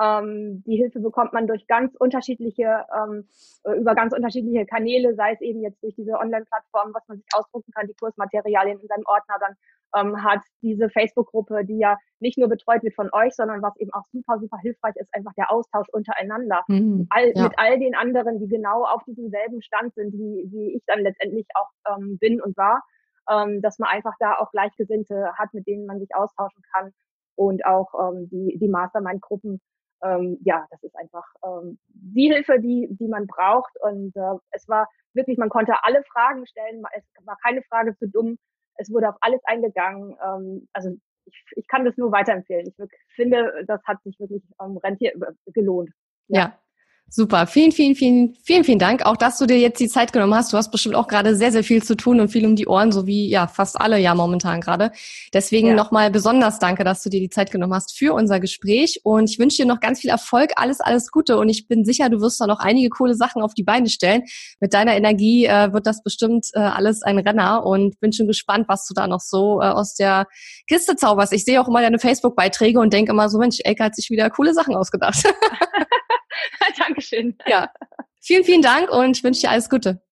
Ähm, 0.00 0.62
die 0.66 0.76
Hilfe 0.76 1.00
bekommt 1.00 1.32
man 1.32 1.46
durch 1.46 1.66
ganz 1.66 1.94
unterschiedliche, 1.98 2.84
ähm, 2.94 3.26
äh, 3.64 3.72
über 3.78 3.94
ganz 3.94 4.12
unterschiedliche 4.14 4.66
Kanäle, 4.66 5.14
sei 5.14 5.32
es 5.32 5.40
eben 5.40 5.62
jetzt 5.62 5.82
durch 5.82 5.94
diese 5.94 6.12
Online-Plattform, 6.12 6.92
was 6.92 7.06
man 7.08 7.18
sich 7.18 7.26
ausdrucken 7.34 7.72
kann, 7.72 7.86
die 7.86 7.94
Kursmaterialien 7.94 8.78
in 8.78 8.88
seinem 8.88 9.04
Ordner 9.06 9.36
dann 9.40 9.56
ähm, 9.96 10.22
hat, 10.22 10.40
diese 10.62 10.90
Facebook-Gruppe, 10.90 11.64
die 11.64 11.78
ja 11.78 11.96
nicht 12.20 12.38
nur 12.38 12.48
betreut 12.48 12.82
wird 12.82 12.94
von 12.94 13.08
euch, 13.12 13.34
sondern 13.34 13.62
was 13.62 13.76
eben 13.76 13.92
auch 13.92 14.04
super, 14.12 14.38
super 14.38 14.58
hilfreich 14.58 14.96
ist, 14.96 15.08
einfach 15.14 15.32
der 15.34 15.50
Austausch 15.50 15.88
untereinander. 15.92 16.62
Mhm, 16.68 17.06
all, 17.10 17.32
ja. 17.34 17.44
Mit 17.44 17.52
all 17.56 17.78
den 17.78 17.94
anderen, 17.94 18.38
die 18.38 18.48
genau 18.48 18.84
auf 18.84 19.02
diesem 19.04 19.30
selben 19.30 19.62
Stand 19.62 19.94
sind, 19.94 20.12
wie, 20.12 20.48
wie 20.50 20.76
ich 20.76 20.82
dann 20.86 21.00
letztendlich 21.00 21.46
auch 21.54 21.96
ähm, 21.96 22.18
bin 22.18 22.40
und 22.40 22.56
war, 22.56 22.82
ähm, 23.30 23.62
dass 23.62 23.78
man 23.78 23.88
einfach 23.90 24.14
da 24.18 24.38
auch 24.38 24.50
Gleichgesinnte 24.50 25.32
hat, 25.34 25.54
mit 25.54 25.66
denen 25.66 25.86
man 25.86 26.00
sich 26.00 26.14
austauschen 26.14 26.62
kann 26.74 26.92
und 27.34 27.64
auch 27.64 27.92
ähm, 27.94 28.28
die, 28.30 28.58
die 28.58 28.68
Mastermind-Gruppen, 28.68 29.60
ähm, 30.02 30.38
ja, 30.44 30.66
das 30.70 30.82
ist 30.82 30.96
einfach 30.96 31.24
ähm, 31.44 31.78
die 31.88 32.32
Hilfe, 32.32 32.60
die, 32.60 32.88
die 32.90 33.08
man 33.08 33.26
braucht. 33.26 33.72
Und 33.80 34.14
äh, 34.16 34.34
es 34.50 34.68
war 34.68 34.88
wirklich, 35.14 35.38
man 35.38 35.48
konnte 35.48 35.74
alle 35.82 36.02
Fragen 36.04 36.46
stellen, 36.46 36.82
es 36.96 37.04
war 37.24 37.36
keine 37.42 37.62
Frage 37.62 37.96
zu 37.96 38.08
dumm, 38.08 38.38
es 38.76 38.90
wurde 38.92 39.08
auf 39.08 39.16
alles 39.20 39.40
eingegangen. 39.44 40.16
Ähm, 40.22 40.68
also 40.72 40.90
ich, 41.24 41.44
ich 41.56 41.66
kann 41.68 41.84
das 41.84 41.96
nur 41.96 42.12
weiterempfehlen. 42.12 42.66
Ich 42.66 42.76
finde, 43.14 43.64
das 43.66 43.80
hat 43.84 44.02
sich 44.02 44.18
wirklich 44.20 44.42
ähm, 44.62 44.76
rentiert, 44.78 45.16
gelohnt. 45.46 45.90
ja. 46.28 46.40
ja. 46.40 46.58
Super. 47.08 47.46
Vielen, 47.46 47.70
vielen, 47.70 47.94
vielen, 47.94 48.36
vielen, 48.42 48.64
vielen 48.64 48.78
Dank. 48.80 49.06
Auch, 49.06 49.16
dass 49.16 49.38
du 49.38 49.46
dir 49.46 49.58
jetzt 49.58 49.78
die 49.78 49.86
Zeit 49.88 50.12
genommen 50.12 50.34
hast. 50.34 50.52
Du 50.52 50.56
hast 50.56 50.72
bestimmt 50.72 50.96
auch 50.96 51.06
gerade 51.06 51.36
sehr, 51.36 51.52
sehr 51.52 51.62
viel 51.62 51.80
zu 51.80 51.96
tun 51.96 52.18
und 52.20 52.30
viel 52.30 52.44
um 52.44 52.56
die 52.56 52.66
Ohren, 52.66 52.90
so 52.90 53.06
wie 53.06 53.28
ja 53.28 53.46
fast 53.46 53.80
alle 53.80 53.98
ja 54.00 54.12
momentan 54.16 54.60
gerade. 54.60 54.90
Deswegen 55.32 55.68
ja. 55.68 55.74
nochmal 55.74 56.10
besonders 56.10 56.58
danke, 56.58 56.82
dass 56.82 57.04
du 57.04 57.08
dir 57.08 57.20
die 57.20 57.30
Zeit 57.30 57.52
genommen 57.52 57.72
hast 57.72 57.96
für 57.96 58.12
unser 58.12 58.40
Gespräch. 58.40 59.00
Und 59.04 59.30
ich 59.30 59.38
wünsche 59.38 59.58
dir 59.58 59.66
noch 59.66 59.78
ganz 59.78 60.00
viel 60.00 60.10
Erfolg, 60.10 60.50
alles, 60.56 60.80
alles 60.80 61.12
Gute. 61.12 61.38
Und 61.38 61.48
ich 61.48 61.68
bin 61.68 61.84
sicher, 61.84 62.10
du 62.10 62.20
wirst 62.20 62.40
da 62.40 62.48
noch 62.48 62.58
einige 62.58 62.88
coole 62.88 63.14
Sachen 63.14 63.40
auf 63.40 63.54
die 63.54 63.62
Beine 63.62 63.88
stellen. 63.88 64.24
Mit 64.58 64.74
deiner 64.74 64.96
Energie 64.96 65.46
äh, 65.46 65.72
wird 65.72 65.86
das 65.86 66.02
bestimmt 66.02 66.48
äh, 66.54 66.58
alles 66.58 67.02
ein 67.02 67.18
Renner 67.18 67.64
und 67.64 68.00
bin 68.00 68.12
schon 68.12 68.26
gespannt, 68.26 68.66
was 68.68 68.84
du 68.84 68.94
da 68.94 69.06
noch 69.06 69.20
so 69.20 69.62
äh, 69.62 69.66
aus 69.66 69.94
der 69.94 70.26
Kiste 70.68 70.96
zauberst. 70.96 71.32
Ich 71.32 71.44
sehe 71.44 71.60
auch 71.60 71.68
immer 71.68 71.82
deine 71.82 72.00
Facebook-Beiträge 72.00 72.80
und 72.80 72.92
denke 72.92 73.12
immer 73.12 73.28
so, 73.28 73.38
Mensch, 73.38 73.60
Elke 73.62 73.84
hat 73.84 73.94
sich 73.94 74.10
wieder 74.10 74.28
coole 74.28 74.52
Sachen 74.54 74.74
ausgedacht. 74.74 75.22
Dankeschön. 76.78 77.36
Ja. 77.46 77.72
Vielen, 78.20 78.44
vielen 78.44 78.62
Dank 78.62 78.90
und 78.90 79.16
ich 79.16 79.22
wünsche 79.22 79.42
dir 79.42 79.50
alles 79.50 79.70
Gute. 79.70 80.02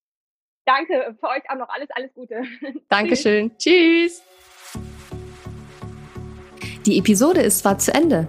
Danke, 0.67 1.17
für 1.21 1.29
euch 1.29 1.43
auch 1.51 1.57
noch 1.57 1.69
alles, 1.69 1.89
alles 1.91 2.13
Gute. 2.15 2.43
Dankeschön. 2.89 3.57
Tschüss. 3.59 4.23
Die 6.87 6.99
Episode 6.99 7.41
ist 7.41 7.61
zwar 7.61 7.79
zu 7.79 7.93
Ende, 7.93 8.29